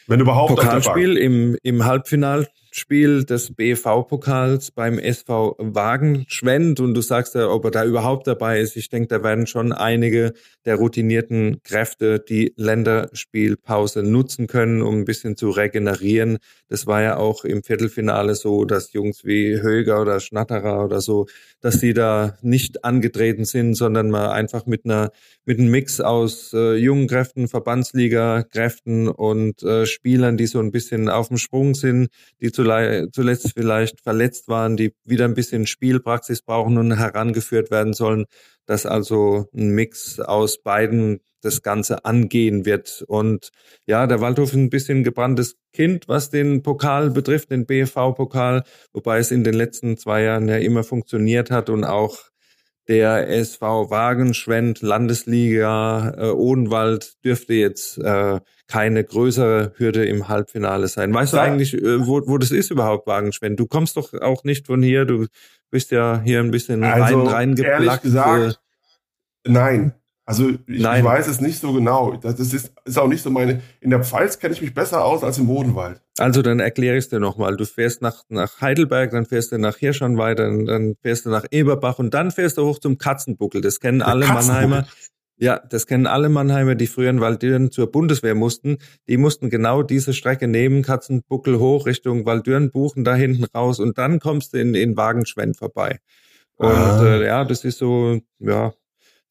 wenn 0.06 0.20
überhaupt 0.20 0.54
Pokalspiel 0.54 1.16
im, 1.16 1.56
im 1.62 1.84
Halbfinal 1.84 2.46
Spiel 2.78 3.24
des 3.24 3.54
BV-Pokals 3.54 4.70
beim 4.70 4.98
SV 4.98 5.56
Wagenschwend 5.58 6.78
und 6.78 6.92
du 6.92 7.00
sagst 7.00 7.34
ja, 7.34 7.48
ob 7.48 7.64
er 7.64 7.70
da 7.70 7.84
überhaupt 7.86 8.26
dabei 8.26 8.60
ist. 8.60 8.76
Ich 8.76 8.90
denke, 8.90 9.08
da 9.08 9.22
werden 9.22 9.46
schon 9.46 9.72
einige 9.72 10.34
der 10.66 10.76
routinierten 10.76 11.62
Kräfte 11.64 12.20
die 12.20 12.52
Länderspielpause 12.56 14.02
nutzen 14.02 14.46
können, 14.46 14.82
um 14.82 14.98
ein 14.98 15.04
bisschen 15.06 15.38
zu 15.38 15.48
regenerieren. 15.48 16.36
Das 16.68 16.86
war 16.86 17.00
ja 17.00 17.16
auch 17.16 17.44
im 17.44 17.62
Viertelfinale 17.62 18.34
so, 18.34 18.66
dass 18.66 18.92
Jungs 18.92 19.24
wie 19.24 19.58
Höger 19.58 20.02
oder 20.02 20.20
Schnatterer 20.20 20.84
oder 20.84 21.00
so, 21.00 21.26
dass 21.62 21.80
die 21.80 21.94
da 21.94 22.36
nicht 22.42 22.84
angetreten 22.84 23.46
sind, 23.46 23.74
sondern 23.74 24.10
mal 24.10 24.32
einfach 24.32 24.66
mit 24.66 24.84
einer 24.84 25.12
mit 25.46 25.60
einem 25.60 25.70
Mix 25.70 26.00
aus 26.00 26.52
äh, 26.52 26.74
jungen 26.74 27.06
Kräften, 27.06 27.46
Verbandsliga-Kräften 27.46 29.08
und 29.08 29.62
äh, 29.62 29.86
Spielern, 29.86 30.36
die 30.36 30.46
so 30.46 30.58
ein 30.58 30.72
bisschen 30.72 31.08
auf 31.08 31.28
dem 31.28 31.38
Sprung 31.38 31.74
sind, 31.74 32.08
die 32.40 32.50
zuletzt 33.12 33.52
vielleicht 33.54 34.00
verletzt 34.00 34.48
waren, 34.48 34.76
die 34.76 34.92
wieder 35.04 35.24
ein 35.24 35.34
bisschen 35.34 35.66
Spielpraxis 35.66 36.42
brauchen 36.42 36.78
und 36.78 36.96
herangeführt 36.96 37.70
werden 37.70 37.92
sollen, 37.92 38.26
dass 38.66 38.86
also 38.86 39.46
ein 39.54 39.70
Mix 39.70 40.20
aus 40.20 40.62
beiden 40.62 41.20
das 41.42 41.62
Ganze 41.62 42.04
angehen 42.04 42.66
wird. 42.66 43.04
Und 43.06 43.50
ja, 43.86 44.06
der 44.06 44.20
Waldhof 44.20 44.50
ist 44.50 44.56
ein 44.56 44.70
bisschen 44.70 45.04
gebranntes 45.04 45.56
Kind, 45.72 46.08
was 46.08 46.30
den 46.30 46.62
Pokal 46.62 47.10
betrifft, 47.10 47.50
den 47.50 47.66
BFV-Pokal, 47.66 48.64
wobei 48.92 49.18
es 49.18 49.30
in 49.30 49.44
den 49.44 49.54
letzten 49.54 49.96
zwei 49.96 50.22
Jahren 50.22 50.48
ja 50.48 50.56
immer 50.56 50.82
funktioniert 50.82 51.50
hat 51.50 51.70
und 51.70 51.84
auch 51.84 52.18
der 52.88 53.28
SV 53.28 53.90
Wagenschwend, 53.90 54.80
Landesliga 54.82 56.14
äh, 56.16 56.30
Odenwald 56.30 57.14
dürfte 57.24 57.54
jetzt 57.54 57.98
äh, 57.98 58.40
keine 58.68 59.04
größere 59.04 59.72
Hürde 59.76 60.04
im 60.06 60.28
Halbfinale 60.28 60.88
sein. 60.88 61.12
Weißt 61.12 61.32
ja. 61.32 61.40
du 61.40 61.50
eigentlich, 61.50 61.74
äh, 61.74 62.06
wo, 62.06 62.22
wo 62.26 62.38
das 62.38 62.50
ist 62.50 62.70
überhaupt, 62.70 63.06
Wagenschwend? 63.06 63.58
Du 63.58 63.66
kommst 63.66 63.96
doch 63.96 64.12
auch 64.14 64.44
nicht 64.44 64.66
von 64.66 64.82
hier, 64.82 65.04
du 65.04 65.26
bist 65.70 65.90
ja 65.90 66.20
hier 66.24 66.40
ein 66.40 66.50
bisschen 66.50 66.84
also, 66.84 67.22
rein, 67.22 67.34
reingeplackt. 67.34 67.82
Ehrlich 67.82 68.02
gesagt, 68.02 68.60
äh, 69.44 69.50
nein. 69.50 69.94
Also 70.28 70.50
ich, 70.50 70.82
Nein. 70.82 71.04
weiß 71.04 71.28
es 71.28 71.40
nicht 71.40 71.60
so 71.60 71.72
genau. 71.72 72.16
Das 72.16 72.40
ist, 72.40 72.72
ist 72.84 72.98
auch 72.98 73.06
nicht 73.06 73.22
so 73.22 73.30
meine. 73.30 73.62
In 73.80 73.90
der 73.90 74.02
Pfalz 74.02 74.40
kenne 74.40 74.54
ich 74.54 74.60
mich 74.60 74.74
besser 74.74 75.04
aus 75.04 75.22
als 75.22 75.38
im 75.38 75.46
Bodenwald. 75.46 76.00
Also 76.18 76.42
dann 76.42 76.58
erkläre 76.58 76.96
ich 76.96 77.04
es 77.04 77.08
dir 77.10 77.20
nochmal. 77.20 77.56
Du 77.56 77.64
fährst 77.64 78.02
nach, 78.02 78.24
nach 78.28 78.60
Heidelberg, 78.60 79.12
dann 79.12 79.24
fährst 79.24 79.52
du 79.52 79.58
nach 79.58 79.76
Hirschan 79.76 80.18
weiter, 80.18 80.50
dann 80.64 80.96
fährst 81.00 81.26
du 81.26 81.30
nach 81.30 81.44
Eberbach 81.52 82.00
und 82.00 82.12
dann 82.12 82.32
fährst 82.32 82.58
du 82.58 82.66
hoch 82.66 82.80
zum 82.80 82.98
Katzenbuckel. 82.98 83.60
Das 83.60 83.78
kennen 83.78 84.00
Der 84.00 84.08
alle 84.08 84.26
Mannheimer. 84.26 84.88
Ja, 85.38 85.60
das 85.60 85.86
kennen 85.86 86.08
alle 86.08 86.28
Mannheimer, 86.28 86.74
die 86.74 86.88
früher 86.88 87.10
in 87.10 87.20
Waldürn 87.20 87.70
zur 87.70 87.92
Bundeswehr 87.92 88.34
mussten. 88.34 88.78
Die 89.06 89.18
mussten 89.18 89.48
genau 89.48 89.82
diese 89.84 90.12
Strecke 90.12 90.48
nehmen, 90.48 90.82
Katzenbuckel 90.82 91.60
hoch 91.60 91.86
Richtung 91.86 92.26
Waldürn 92.26 92.72
buchen, 92.72 93.04
da 93.04 93.14
hinten 93.14 93.44
raus 93.44 93.78
und 93.78 93.96
dann 93.96 94.18
kommst 94.18 94.54
du 94.54 94.58
in, 94.58 94.74
in 94.74 94.96
Wagenschwend 94.96 95.56
vorbei. 95.56 96.00
Und 96.56 96.68
ah. 96.68 97.04
äh, 97.04 97.26
ja, 97.26 97.44
das 97.44 97.64
ist 97.64 97.78
so, 97.78 98.18
ja, 98.38 98.72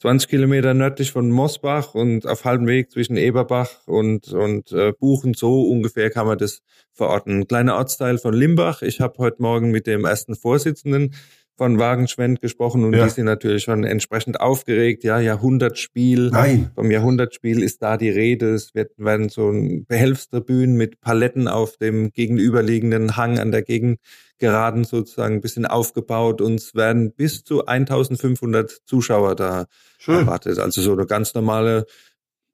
20 0.05 0.29
Kilometer 0.29 0.75
nördlich 0.75 1.11
von 1.11 1.31
Mosbach 1.31 1.95
und 1.95 2.27
auf 2.27 2.45
halbem 2.45 2.67
Weg 2.67 2.91
zwischen 2.91 3.17
Eberbach 3.17 3.87
und, 3.87 4.31
und 4.33 4.71
äh, 4.71 4.93
Buchen, 4.93 5.33
so 5.33 5.63
ungefähr 5.63 6.11
kann 6.11 6.27
man 6.27 6.37
das 6.37 6.61
verorten. 6.93 7.47
kleiner 7.47 7.75
Ortsteil 7.75 8.19
von 8.19 8.35
Limbach. 8.35 8.83
Ich 8.83 9.01
habe 9.01 9.17
heute 9.17 9.41
Morgen 9.41 9.71
mit 9.71 9.87
dem 9.87 10.05
ersten 10.05 10.35
Vorsitzenden 10.35 11.15
von 11.57 11.79
Wagenschwend 11.79 12.41
gesprochen 12.41 12.83
und 12.83 12.93
ja. 12.93 13.05
die 13.05 13.09
sind 13.09 13.25
natürlich 13.25 13.63
schon 13.63 13.83
entsprechend 13.83 14.39
aufgeregt. 14.39 15.03
Ja, 15.03 15.19
Jahrhundertspiel. 15.19 16.29
Nein. 16.29 16.71
Vom 16.75 16.91
Jahrhundertspiel 16.91 17.63
ist 17.63 17.81
da 17.81 17.97
die 17.97 18.09
Rede. 18.09 18.53
Es 18.53 18.75
wird, 18.75 18.91
werden 18.97 19.29
so 19.29 19.49
ein 19.49 19.85
Behelfstribünen 19.85 20.75
mit 20.75 20.99
Paletten 20.99 21.47
auf 21.47 21.77
dem 21.77 22.11
gegenüberliegenden 22.11 23.15
Hang 23.15 23.39
an 23.39 23.51
der 23.51 23.61
Gegengeraden 23.61 24.83
sozusagen 24.83 25.35
ein 25.35 25.41
bisschen 25.41 25.65
aufgebaut 25.65 26.41
und 26.41 26.55
es 26.55 26.75
werden 26.75 27.13
bis 27.13 27.43
zu 27.43 27.65
1500 27.65 28.81
Zuschauer 28.85 29.35
da 29.35 29.65
Schön. 29.97 30.19
erwartet. 30.19 30.59
Also 30.59 30.81
so 30.81 30.91
eine 30.91 31.05
ganz 31.05 31.33
normale 31.33 31.85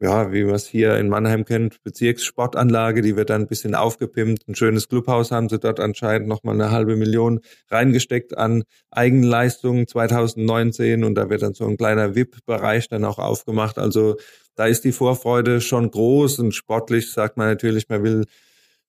ja, 0.01 0.33
wie 0.33 0.43
man 0.43 0.55
es 0.55 0.65
hier 0.65 0.97
in 0.97 1.09
Mannheim 1.09 1.45
kennt, 1.45 1.83
Bezirkssportanlage, 1.83 3.03
die 3.03 3.15
wird 3.15 3.29
dann 3.29 3.41
ein 3.41 3.47
bisschen 3.47 3.75
aufgepimpt. 3.75 4.47
Ein 4.47 4.55
schönes 4.55 4.89
Clubhaus 4.89 5.29
haben 5.29 5.47
sie 5.47 5.59
dort 5.59 5.79
anscheinend 5.79 6.27
nochmal 6.27 6.55
eine 6.55 6.71
halbe 6.71 6.95
Million 6.95 7.39
reingesteckt 7.69 8.35
an 8.35 8.63
Eigenleistungen 8.89 9.87
2019 9.87 11.03
und 11.03 11.13
da 11.13 11.29
wird 11.29 11.43
dann 11.43 11.53
so 11.53 11.67
ein 11.67 11.77
kleiner 11.77 12.15
VIP-Bereich 12.15 12.89
dann 12.89 13.05
auch 13.05 13.19
aufgemacht. 13.19 13.77
Also 13.77 14.15
da 14.55 14.65
ist 14.65 14.85
die 14.85 14.91
Vorfreude 14.91 15.61
schon 15.61 15.91
groß 15.91 16.39
und 16.39 16.55
sportlich 16.55 17.11
sagt 17.11 17.37
man 17.37 17.47
natürlich, 17.47 17.87
man 17.87 18.03
will 18.03 18.25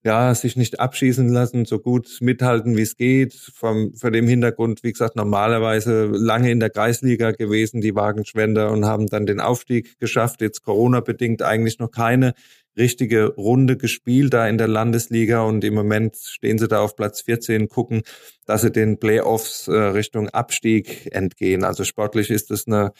ja, 0.05 0.35
sich 0.35 0.57
nicht 0.57 0.81
abschießen 0.81 1.29
lassen, 1.29 1.65
so 1.65 1.79
gut 1.79 2.19
mithalten, 2.21 2.77
wie 2.77 2.83
es 2.83 2.97
geht. 2.97 3.35
Vom, 3.35 3.95
vor 3.95 4.11
dem 4.11 4.27
Hintergrund, 4.27 4.83
wie 4.83 4.93
gesagt, 4.93 5.15
normalerweise 5.17 6.07
lange 6.07 6.51
in 6.51 6.59
der 6.61 6.71
Kreisliga 6.71 7.31
gewesen, 7.31 7.81
die 7.81 7.95
Wagenschwender, 7.95 8.73
und 8.73 8.85
haben 8.85 9.07
dann 9.07 9.27
den 9.27 9.41
Aufstieg 9.41 9.99
geschafft. 10.01 10.41
Jetzt 10.41 10.63
Corona-bedingt 10.65 11.43
eigentlich 11.43 11.79
noch 11.79 11.91
keine 11.91 12.35
richtige 12.77 13.35
Runde 13.35 13.77
gespielt 13.77 14.33
da 14.33 14.49
in 14.49 14.59
der 14.59 14.69
Landesliga 14.69 15.43
und 15.43 15.63
im 15.63 15.75
Moment 15.75 16.17
stehen 16.17 16.59
sie 16.59 16.69
da 16.69 16.81
auf 16.81 16.97
Platz 16.97 17.21
14, 17.21 17.69
gucken, 17.69 18.03
dass 18.47 18.63
sie 18.63 18.73
den 18.73 18.99
Playoffs 18.99 19.69
äh, 19.69 19.73
Richtung 19.73 20.31
Abstieg 20.31 21.15
entgehen. 21.15 21.65
Also 21.65 21.85
sportlich 21.85 22.31
ist 22.31 22.51
es 22.51 22.67
eine 22.67 22.93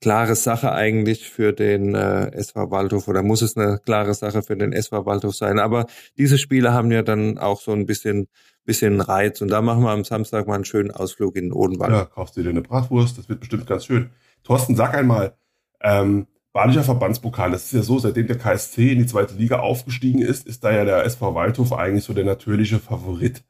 klare 0.00 0.34
Sache 0.34 0.72
eigentlich 0.72 1.28
für 1.28 1.52
den 1.52 1.94
äh, 1.94 2.30
SV 2.32 2.70
Waldhof 2.70 3.08
oder 3.08 3.22
muss 3.22 3.42
es 3.42 3.56
eine 3.56 3.78
klare 3.78 4.14
Sache 4.14 4.42
für 4.42 4.56
den 4.56 4.72
SV 4.72 5.06
Waldhof 5.06 5.34
sein. 5.34 5.58
Aber 5.58 5.86
diese 6.18 6.38
Spiele 6.38 6.72
haben 6.72 6.92
ja 6.92 7.02
dann 7.02 7.38
auch 7.38 7.60
so 7.60 7.72
ein 7.72 7.86
bisschen, 7.86 8.28
bisschen 8.64 9.00
Reiz 9.00 9.40
und 9.40 9.48
da 9.48 9.62
machen 9.62 9.82
wir 9.82 9.90
am 9.90 10.04
Samstag 10.04 10.46
mal 10.46 10.54
einen 10.54 10.64
schönen 10.64 10.90
Ausflug 10.90 11.36
in 11.36 11.52
Odenwald. 11.52 11.92
Ja, 11.92 12.04
kaufst 12.04 12.36
du 12.36 12.42
dir 12.42 12.50
eine 12.50 12.62
Bratwurst, 12.62 13.18
das 13.18 13.28
wird 13.28 13.40
bestimmt 13.40 13.66
ganz 13.66 13.86
schön. 13.86 14.10
Thorsten, 14.44 14.76
sag 14.76 14.94
einmal, 14.94 15.34
ähm, 15.80 16.26
Badischer 16.52 16.84
Verbandspokal, 16.84 17.50
das 17.50 17.64
ist 17.64 17.72
ja 17.72 17.82
so, 17.82 17.98
seitdem 17.98 18.28
der 18.28 18.38
KSC 18.38 18.92
in 18.92 18.98
die 19.00 19.06
zweite 19.06 19.34
Liga 19.34 19.58
aufgestiegen 19.58 20.22
ist, 20.22 20.46
ist 20.46 20.64
da 20.64 20.72
ja 20.72 20.86
der 20.86 21.04
SV 21.04 21.34
Waldhof 21.34 21.74
eigentlich 21.74 22.04
so 22.04 22.14
der 22.14 22.24
natürliche 22.24 22.78
Favorit. 22.78 23.44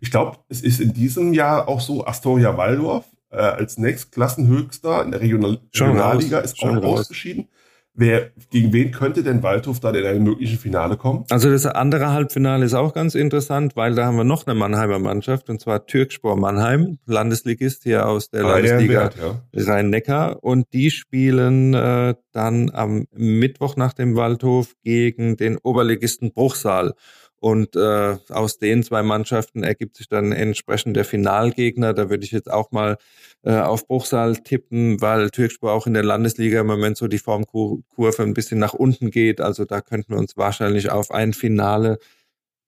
Ich 0.00 0.12
glaube, 0.12 0.38
es 0.48 0.62
ist 0.62 0.80
in 0.80 0.92
diesem 0.92 1.32
Jahr 1.32 1.66
auch 1.66 1.80
so, 1.80 2.06
Astoria 2.06 2.56
Waldorf 2.56 3.06
äh, 3.32 3.36
als 3.36 3.78
Nächstklassenhöchster 3.78 5.02
in 5.04 5.10
der 5.10 5.20
Regional 5.20 5.58
Regionalliga 5.74 6.38
ist 6.40 6.58
Schon 6.60 6.78
auch 6.78 6.82
raus. 6.82 7.00
ausgeschieden. 7.00 7.48
Wer, 7.94 8.30
gegen 8.48 8.72
wen 8.72 8.90
könnte 8.90 9.22
denn 9.22 9.42
Waldhof 9.42 9.78
dann 9.78 9.94
in 9.94 10.06
einem 10.06 10.22
möglichen 10.24 10.56
Finale 10.58 10.96
kommen? 10.96 11.26
Also 11.28 11.50
das 11.50 11.66
andere 11.66 12.10
Halbfinale 12.10 12.64
ist 12.64 12.72
auch 12.72 12.94
ganz 12.94 13.14
interessant, 13.14 13.76
weil 13.76 13.94
da 13.94 14.06
haben 14.06 14.16
wir 14.16 14.24
noch 14.24 14.46
eine 14.46 14.54
Mannheimer 14.54 14.98
Mannschaft, 14.98 15.50
und 15.50 15.60
zwar 15.60 15.84
Türkspor 15.84 16.36
Mannheim, 16.38 16.98
Landesligist 17.04 17.82
hier 17.82 18.08
aus 18.08 18.30
der 18.30 18.46
Ah, 18.46 18.52
Landesliga 18.54 19.10
ja. 19.20 19.42
Rhein-Neckar. 19.54 20.42
Und 20.42 20.72
die 20.72 20.90
spielen 20.90 21.74
äh, 21.74 22.14
dann 22.32 22.70
am 22.70 23.04
Mittwoch 23.14 23.76
nach 23.76 23.92
dem 23.92 24.16
Waldhof 24.16 24.72
gegen 24.82 25.36
den 25.36 25.58
Oberligisten 25.58 26.32
Bruchsal. 26.32 26.94
Und 27.42 27.74
äh, 27.74 28.18
aus 28.28 28.58
den 28.58 28.84
zwei 28.84 29.02
Mannschaften 29.02 29.64
ergibt 29.64 29.96
sich 29.96 30.08
dann 30.08 30.30
entsprechend 30.30 30.94
der 30.96 31.04
Finalgegner. 31.04 31.92
Da 31.92 32.08
würde 32.08 32.24
ich 32.24 32.30
jetzt 32.30 32.48
auch 32.48 32.70
mal 32.70 32.98
äh, 33.42 33.56
auf 33.56 33.88
Bruchsal 33.88 34.36
tippen, 34.36 35.00
weil 35.00 35.28
Türkspor 35.30 35.72
auch 35.72 35.88
in 35.88 35.94
der 35.94 36.04
Landesliga 36.04 36.60
im 36.60 36.68
Moment 36.68 36.96
so 36.96 37.08
die 37.08 37.18
Formkurve 37.18 38.22
ein 38.22 38.32
bisschen 38.32 38.60
nach 38.60 38.74
unten 38.74 39.10
geht. 39.10 39.40
Also 39.40 39.64
da 39.64 39.80
könnten 39.80 40.12
wir 40.12 40.18
uns 40.18 40.36
wahrscheinlich 40.36 40.92
auf 40.92 41.10
ein 41.10 41.32
Finale 41.32 41.98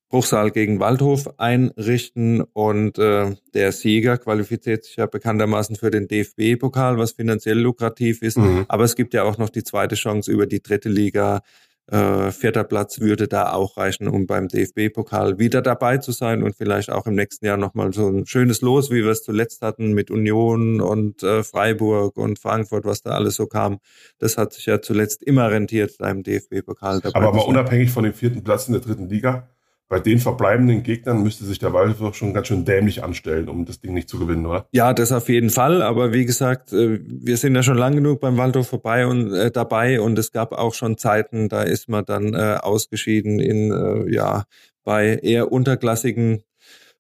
Bruchsal 0.08 0.50
gegen 0.50 0.80
Waldhof 0.80 1.38
einrichten 1.38 2.40
und 2.40 2.98
äh, 2.98 3.37
der 3.54 3.70
Sieger 3.70 4.18
qualifiziert 4.18 4.82
sich 4.82 4.96
ja 4.96 5.06
bekanntermaßen 5.06 5.76
für 5.76 5.92
den 5.92 6.08
DFB-Pokal, 6.08 6.98
was 6.98 7.12
finanziell 7.12 7.60
lukrativ 7.60 8.22
ist. 8.22 8.38
Mhm. 8.38 8.64
Aber 8.66 8.82
es 8.82 8.96
gibt 8.96 9.14
ja 9.14 9.22
auch 9.22 9.38
noch 9.38 9.50
die 9.50 9.62
zweite 9.62 9.94
Chance 9.94 10.32
über 10.32 10.46
die 10.46 10.60
dritte 10.60 10.88
Liga. 10.88 11.42
Äh, 11.86 12.30
vierter 12.30 12.64
Platz 12.64 13.00
würde 13.00 13.28
da 13.28 13.52
auch 13.52 13.76
reichen, 13.76 14.08
um 14.08 14.26
beim 14.26 14.48
DFB-Pokal 14.48 15.38
wieder 15.38 15.60
dabei 15.60 15.98
zu 15.98 16.12
sein 16.12 16.42
und 16.42 16.56
vielleicht 16.56 16.90
auch 16.90 17.06
im 17.06 17.14
nächsten 17.14 17.44
Jahr 17.44 17.58
nochmal 17.58 17.92
so 17.92 18.08
ein 18.08 18.24
schönes 18.26 18.62
Los, 18.62 18.90
wie 18.90 19.04
wir 19.04 19.10
es 19.10 19.22
zuletzt 19.22 19.60
hatten 19.60 19.92
mit 19.92 20.10
Union 20.10 20.80
und 20.80 21.22
äh, 21.22 21.42
Freiburg 21.42 22.16
und 22.16 22.38
Frankfurt, 22.38 22.86
was 22.86 23.02
da 23.02 23.10
alles 23.10 23.34
so 23.34 23.46
kam. 23.46 23.80
Das 24.18 24.38
hat 24.38 24.54
sich 24.54 24.64
ja 24.64 24.80
zuletzt 24.80 25.22
immer 25.22 25.50
rentiert, 25.50 25.96
beim 25.98 26.22
DFB-Pokal 26.22 27.00
dabei 27.00 27.20
Aber 27.20 27.38
sein. 27.38 27.48
unabhängig 27.48 27.90
von 27.90 28.04
dem 28.04 28.14
vierten 28.14 28.42
Platz 28.42 28.66
in 28.66 28.72
der 28.72 28.80
dritten 28.80 29.08
Liga, 29.10 29.53
bei 29.94 30.00
den 30.00 30.18
verbleibenden 30.18 30.83
Gegnern 30.83 31.22
müsste 31.22 31.44
sich 31.44 31.61
der 31.61 31.72
Waldhof 31.72 32.00
doch 32.00 32.14
schon 32.14 32.35
ganz 32.35 32.48
schön 32.48 32.64
dämlich 32.64 33.04
anstellen, 33.04 33.48
um 33.48 33.64
das 33.64 33.80
Ding 33.80 33.94
nicht 33.94 34.09
zu 34.09 34.18
gewinnen, 34.18 34.44
oder? 34.44 34.66
Ja, 34.72 34.92
das 34.92 35.12
auf 35.12 35.28
jeden 35.28 35.50
Fall. 35.50 35.83
Aber 35.83 36.12
wie 36.12 36.24
gesagt, 36.24 36.72
äh, 36.72 36.98
wir 37.07 37.37
sind 37.37 37.54
ja 37.54 37.62
schon 37.62 37.78
lang 37.78 37.94
genug 37.94 38.18
beim 38.20 38.37
Waldorf 38.37 38.66
vorbei 38.66 39.07
und 39.07 39.33
äh, 39.33 39.52
dabei 39.52 40.00
und 40.00 40.18
es 40.18 40.33
gab 40.33 40.50
auch 40.50 40.74
schon 40.74 40.98
Zeiten, 40.98 41.48
da 41.48 41.62
ist 41.62 41.88
man 41.88 42.04
dann 42.04 42.35
äh, 42.35 42.57
ausgeschieden 42.61 43.38
in 43.38 43.70
äh, 43.70 44.12
ja 44.12 44.46
bei 44.83 45.14
eher 45.22 45.52
unterklassigen 45.52 46.42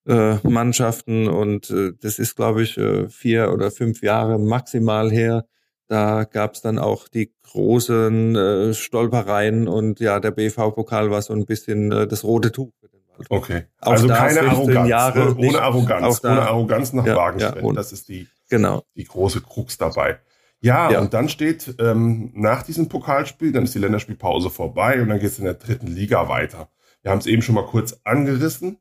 äh, 0.06 0.36
Mannschaften 0.44 1.26
und 1.26 1.70
äh, 1.70 1.94
das 2.00 2.20
ist, 2.20 2.36
glaube 2.36 2.62
ich, 2.62 2.78
vier 3.08 3.52
oder 3.52 3.72
fünf 3.72 4.02
Jahre 4.02 4.38
maximal 4.38 5.10
her. 5.10 5.46
Da 5.88 6.22
gab 6.22 6.54
es 6.54 6.60
dann 6.60 6.78
auch 6.78 7.08
die 7.08 7.32
großen 7.42 8.36
äh, 8.36 8.72
Stolpereien 8.72 9.66
und 9.66 9.98
ja, 9.98 10.20
der 10.20 10.30
BV-Pokal 10.30 11.10
war 11.10 11.22
so 11.22 11.32
ein 11.32 11.44
bisschen 11.44 11.90
äh, 11.90 12.06
das 12.06 12.22
rote 12.22 12.52
Tuch 12.52 12.70
Waldhof. 12.83 12.83
Okay. 13.28 13.64
Auch 13.80 13.92
also 13.92 14.08
keine 14.08 14.40
15 14.40 14.48
Arroganz. 14.48 14.88
Jahre 14.88 15.18
ne? 15.18 15.34
nicht. 15.34 15.48
ohne 15.50 15.62
Arroganz. 15.62 16.24
Ohne 16.24 16.42
Arroganz 16.42 16.92
nach 16.92 17.06
Ja, 17.06 17.16
Wagenstein. 17.16 17.56
ja, 17.56 17.62
ohne- 17.62 17.76
das 17.76 17.92
ist 17.92 18.08
die, 18.08 18.26
Genau. 18.50 18.82
die 18.96 19.04
große 19.04 19.40
Krux 19.40 19.78
dabei. 19.78 20.18
Ja, 20.60 20.90
Ja. 20.90 21.00
und 21.00 21.12
dann 21.14 21.28
steht 21.28 21.74
ähm, 21.78 22.30
nach 22.34 22.62
diesem 22.62 22.88
Pokalspiel, 22.88 23.52
dann 23.52 23.64
ist 23.64 23.74
die 23.74 23.78
Länderspielpause 23.78 24.50
vorbei 24.50 25.00
und 25.02 25.08
dann 25.08 25.18
geht 25.20 25.30
es 25.30 25.38
in 25.38 25.44
der 25.44 25.54
dritten 25.54 25.86
Liga 25.88 26.28
weiter. 26.28 26.68
Wir 27.02 27.10
haben 27.10 27.18
es 27.18 27.26
eben 27.26 27.42
schon 27.42 27.54
mal 27.54 27.66
kurz 27.66 27.98
angerissen. 28.04 28.78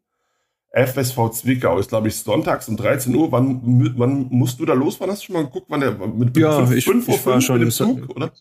FSV 0.76 1.30
Zwickau 1.34 1.78
ist, 1.78 1.90
glaube 1.90 2.08
ich, 2.08 2.16
sonntags 2.18 2.68
um 2.68 2.78
13 2.78 3.14
Uhr. 3.16 3.32
Wann, 3.32 3.94
wann 3.98 4.28
musst 4.32 4.60
du 4.60 4.66
da 4.66 4.74
losfahren? 4.74 5.12
Hast 5.12 5.22
du 5.22 5.26
schon 5.28 5.36
mal 5.36 5.46
geguckt, 5.46 5.68
wann 5.70 5.82
der 5.82 5.92
mit 5.92 6.36
Ja, 6.38 6.58
fünf- 6.66 6.72
ich- 6.76 6.86
fünf 6.86 7.08
Uhr 7.08 7.14
ich 7.16 7.26
war 7.28 7.42
schon 7.42 7.62
im 7.62 7.70
Zug, 7.70 8.10
oder? 8.16 8.32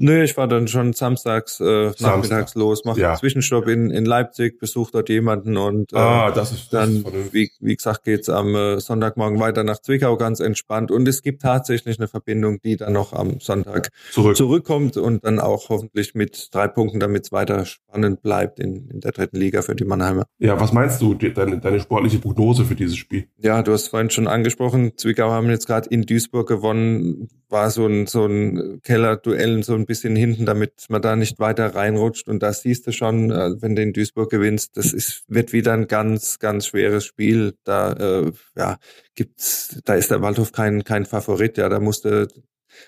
Nö, 0.00 0.22
ich 0.22 0.36
war 0.36 0.46
dann 0.46 0.68
schon 0.68 0.92
samstags, 0.92 1.58
äh, 1.60 1.86
Samstag. 1.86 2.00
nachmittags 2.16 2.54
los, 2.54 2.84
mache 2.84 3.00
Ja. 3.00 3.08
einen 3.10 3.18
Zwischenstopp 3.18 3.66
in, 3.66 3.90
in 3.90 4.04
Leipzig, 4.06 4.58
besuche 4.60 4.92
dort 4.92 5.08
jemanden 5.08 5.56
und 5.56 5.92
äh, 5.92 5.96
Ah, 5.96 6.30
das 6.30 6.52
ist, 6.52 6.72
das 6.72 6.88
ist 6.88 6.94
dann, 6.96 7.02
vernünftig. 7.02 7.32
wie, 7.60 7.66
wie 7.66 7.76
gesagt, 7.76 8.04
geht's 8.04 8.28
am 8.28 8.54
äh, 8.54 8.78
Sonntagmorgen 8.80 9.40
weiter 9.40 9.64
nach 9.64 9.80
Zwickau 9.80 10.16
ganz 10.16 10.38
entspannt. 10.40 10.90
Und 10.92 11.08
es 11.08 11.22
gibt 11.22 11.42
tatsächlich 11.42 11.98
eine 11.98 12.06
Verbindung, 12.06 12.60
die 12.62 12.76
dann 12.76 12.92
noch 12.92 13.12
am 13.12 13.40
Sonntag 13.40 13.90
zurück. 14.12 14.36
zurückkommt 14.36 14.96
und 14.96 15.24
dann 15.24 15.40
auch 15.40 15.68
hoffentlich 15.68 16.14
mit 16.14 16.48
drei 16.52 16.68
Punkten, 16.68 17.00
damit 17.00 17.24
es 17.24 17.32
weiter 17.32 17.64
spannend 17.64 18.22
bleibt 18.22 18.60
in, 18.60 18.88
in 18.88 19.00
der 19.00 19.10
dritten 19.10 19.36
Liga 19.36 19.62
für 19.62 19.74
die 19.74 19.84
Mannheimer. 19.84 20.26
Ja, 20.38 20.60
was 20.60 20.72
meinst 20.72 21.02
du, 21.02 21.14
die- 21.14 21.32
deine, 21.32 21.58
deine 21.58 21.80
sportliche 21.80 22.18
Prognose 22.20 22.64
für 22.64 22.76
dieses 22.76 22.96
Spiel? 22.96 23.26
Ja, 23.38 23.62
du 23.62 23.72
hast 23.72 23.88
vorhin 23.88 24.10
schon 24.10 24.28
angesprochen, 24.28 24.92
Zwickau 24.96 25.30
haben 25.30 25.50
jetzt 25.50 25.66
gerade 25.66 25.88
in 25.90 26.02
Duisburg 26.02 26.46
gewonnen, 26.46 27.28
war 27.50 27.70
so 27.70 27.86
ein, 27.86 28.06
so 28.06 28.26
ein 28.26 28.80
Kellerduell 28.82 29.62
so 29.62 29.74
ein 29.74 29.86
bisschen 29.86 30.16
hinten, 30.16 30.46
damit 30.46 30.86
man 30.88 31.02
da 31.02 31.16
nicht 31.16 31.38
weiter 31.38 31.74
reinrutscht. 31.74 32.28
Und 32.28 32.42
da 32.42 32.52
siehst 32.52 32.86
du 32.86 32.92
schon, 32.92 33.30
äh, 33.30 33.60
wenn 33.60 33.76
du 33.76 33.82
in 33.82 33.92
Duisburg 33.92 34.30
gewinnst, 34.30 34.76
das 34.76 34.92
ist, 34.92 35.24
wird 35.28 35.52
wieder 35.52 35.72
ein 35.72 35.86
ganz, 35.88 36.38
ganz 36.38 36.66
schweres 36.66 37.04
Spiel. 37.04 37.54
Da, 37.64 37.92
äh, 37.92 38.32
ja, 38.56 38.78
gibt's, 39.14 39.80
da 39.84 39.94
ist 39.94 40.10
der 40.10 40.22
Waldhof 40.22 40.52
kein, 40.52 40.84
kein 40.84 41.06
Favorit, 41.06 41.58
ja, 41.58 41.68
da 41.68 41.80
musste 41.80 42.28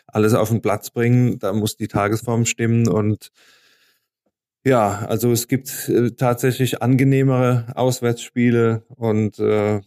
alles 0.06 0.34
auf 0.34 0.50
den 0.50 0.62
Platz 0.62 0.90
bringen, 0.90 1.38
da 1.38 1.52
muss 1.52 1.76
die 1.76 1.88
Tagesform 1.88 2.44
stimmen 2.44 2.86
und 2.88 3.30
ja, 4.64 5.06
also 5.06 5.32
es 5.32 5.48
gibt 5.48 5.88
äh, 5.88 6.10
tatsächlich 6.10 6.82
angenehmere 6.82 7.72
Auswärtsspiele 7.74 8.84
und 8.88 9.38
äh, 9.38 9.80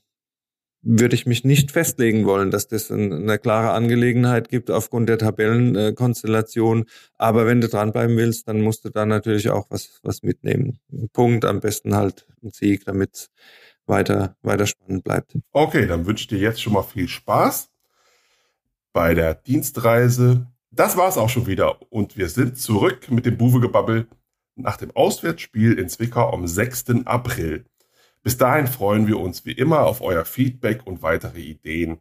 würde 0.84 1.16
ich 1.16 1.26
mich 1.26 1.46
nicht 1.46 1.72
festlegen 1.72 2.26
wollen, 2.26 2.52
dass 2.52 2.68
das 2.68 2.92
ein, 2.92 3.12
eine 3.12 3.40
klare 3.40 3.72
Angelegenheit 3.72 4.50
gibt 4.50 4.70
aufgrund 4.70 5.08
der 5.08 5.18
Tabellenkonstellation. 5.18 6.86
Aber 7.18 7.48
wenn 7.48 7.62
du 7.62 7.70
dranbleiben 7.70 8.18
willst, 8.18 8.48
dann 8.50 8.62
musst 8.62 8.84
du 8.84 8.90
da 8.90 9.06
natürlich 9.06 9.50
auch 9.50 9.68
was, 9.70 10.00
was 10.04 10.24
mitnehmen. 10.24 10.80
Ein 10.92 11.10
Punkt, 11.12 11.46
am 11.46 11.62
besten 11.62 11.96
halt 11.96 12.28
ein 12.44 12.52
Sieg, 12.52 12.84
damit 12.86 13.30
weiter, 13.86 14.36
weiter 14.42 14.68
spannend 14.68 15.06
bleibt. 15.06 15.38
Okay, 15.52 15.88
dann 15.88 16.06
wünsche 16.06 16.24
ich 16.24 16.28
dir 16.28 16.40
jetzt 16.40 16.62
schon 16.62 16.74
mal 16.74 16.84
viel 16.84 17.08
Spaß 17.08 17.70
bei 18.92 19.14
der 19.14 19.36
Dienstreise. 19.36 20.48
Das 20.70 20.98
war's 20.98 21.18
auch 21.18 21.30
schon 21.30 21.48
wieder 21.48 21.82
und 21.92 22.18
wir 22.18 22.28
sind 22.30 22.58
zurück 22.58 23.10
mit 23.10 23.26
dem 23.26 23.38
Buwegebabbel 23.38 24.08
nach 24.56 24.78
dem 24.78 24.92
Auswärtsspiel 24.92 25.74
in 25.80 25.88
Zwickau 25.90 26.32
am 26.32 26.46
6. 26.46 27.06
April. 27.06 27.66
Bis 28.24 28.38
dahin 28.38 28.68
freuen 28.68 29.06
wir 29.08 29.20
uns 29.20 29.46
wie 29.46 29.52
immer 29.52 29.82
auf 29.82 30.02
euer 30.02 30.24
Feedback 30.24 30.88
und 30.88 31.02
weitere 31.02 31.42
Ideen. 31.42 32.00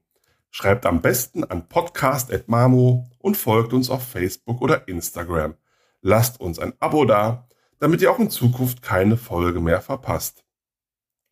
Schreibt 0.50 0.86
am 0.86 1.00
besten 1.00 1.42
an 1.42 1.68
podcast.mamo 1.68 3.10
und 3.18 3.36
folgt 3.36 3.72
uns 3.72 3.90
auf 3.90 4.06
Facebook 4.06 4.60
oder 4.60 4.86
Instagram. 4.86 5.54
Lasst 6.00 6.40
uns 6.40 6.60
ein 6.60 6.74
Abo 6.78 7.04
da, 7.04 7.48
damit 7.80 8.02
ihr 8.02 8.12
auch 8.12 8.20
in 8.20 8.30
Zukunft 8.30 8.82
keine 8.82 9.16
Folge 9.16 9.60
mehr 9.60 9.80
verpasst. 9.80 10.44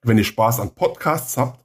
Wenn 0.03 0.19
ihr 0.19 0.25
Spaß 0.25 0.59
an 0.59 0.75
Podcasts 0.75 1.37
habt, 1.37 1.65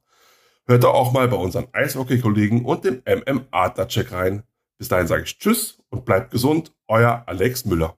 hört 0.68 0.84
doch 0.84 0.94
auch 0.94 1.12
mal 1.12 1.28
bei 1.28 1.38
unseren 1.38 1.68
Eishockey-Kollegen 1.72 2.66
und 2.66 2.84
dem 2.86 3.02
MM 3.06 3.48
Adler-Check 3.50 4.12
rein. 4.12 4.44
Bis 4.78 4.90
dahin 4.90 5.08
sage 5.08 5.24
ich 5.24 5.40
Tschüss 5.40 5.82
und 5.90 6.06
bleibt 6.06 6.32
gesund, 6.32 6.76
euer 6.88 7.24
Alex 7.26 7.66
Müller. 7.66 7.98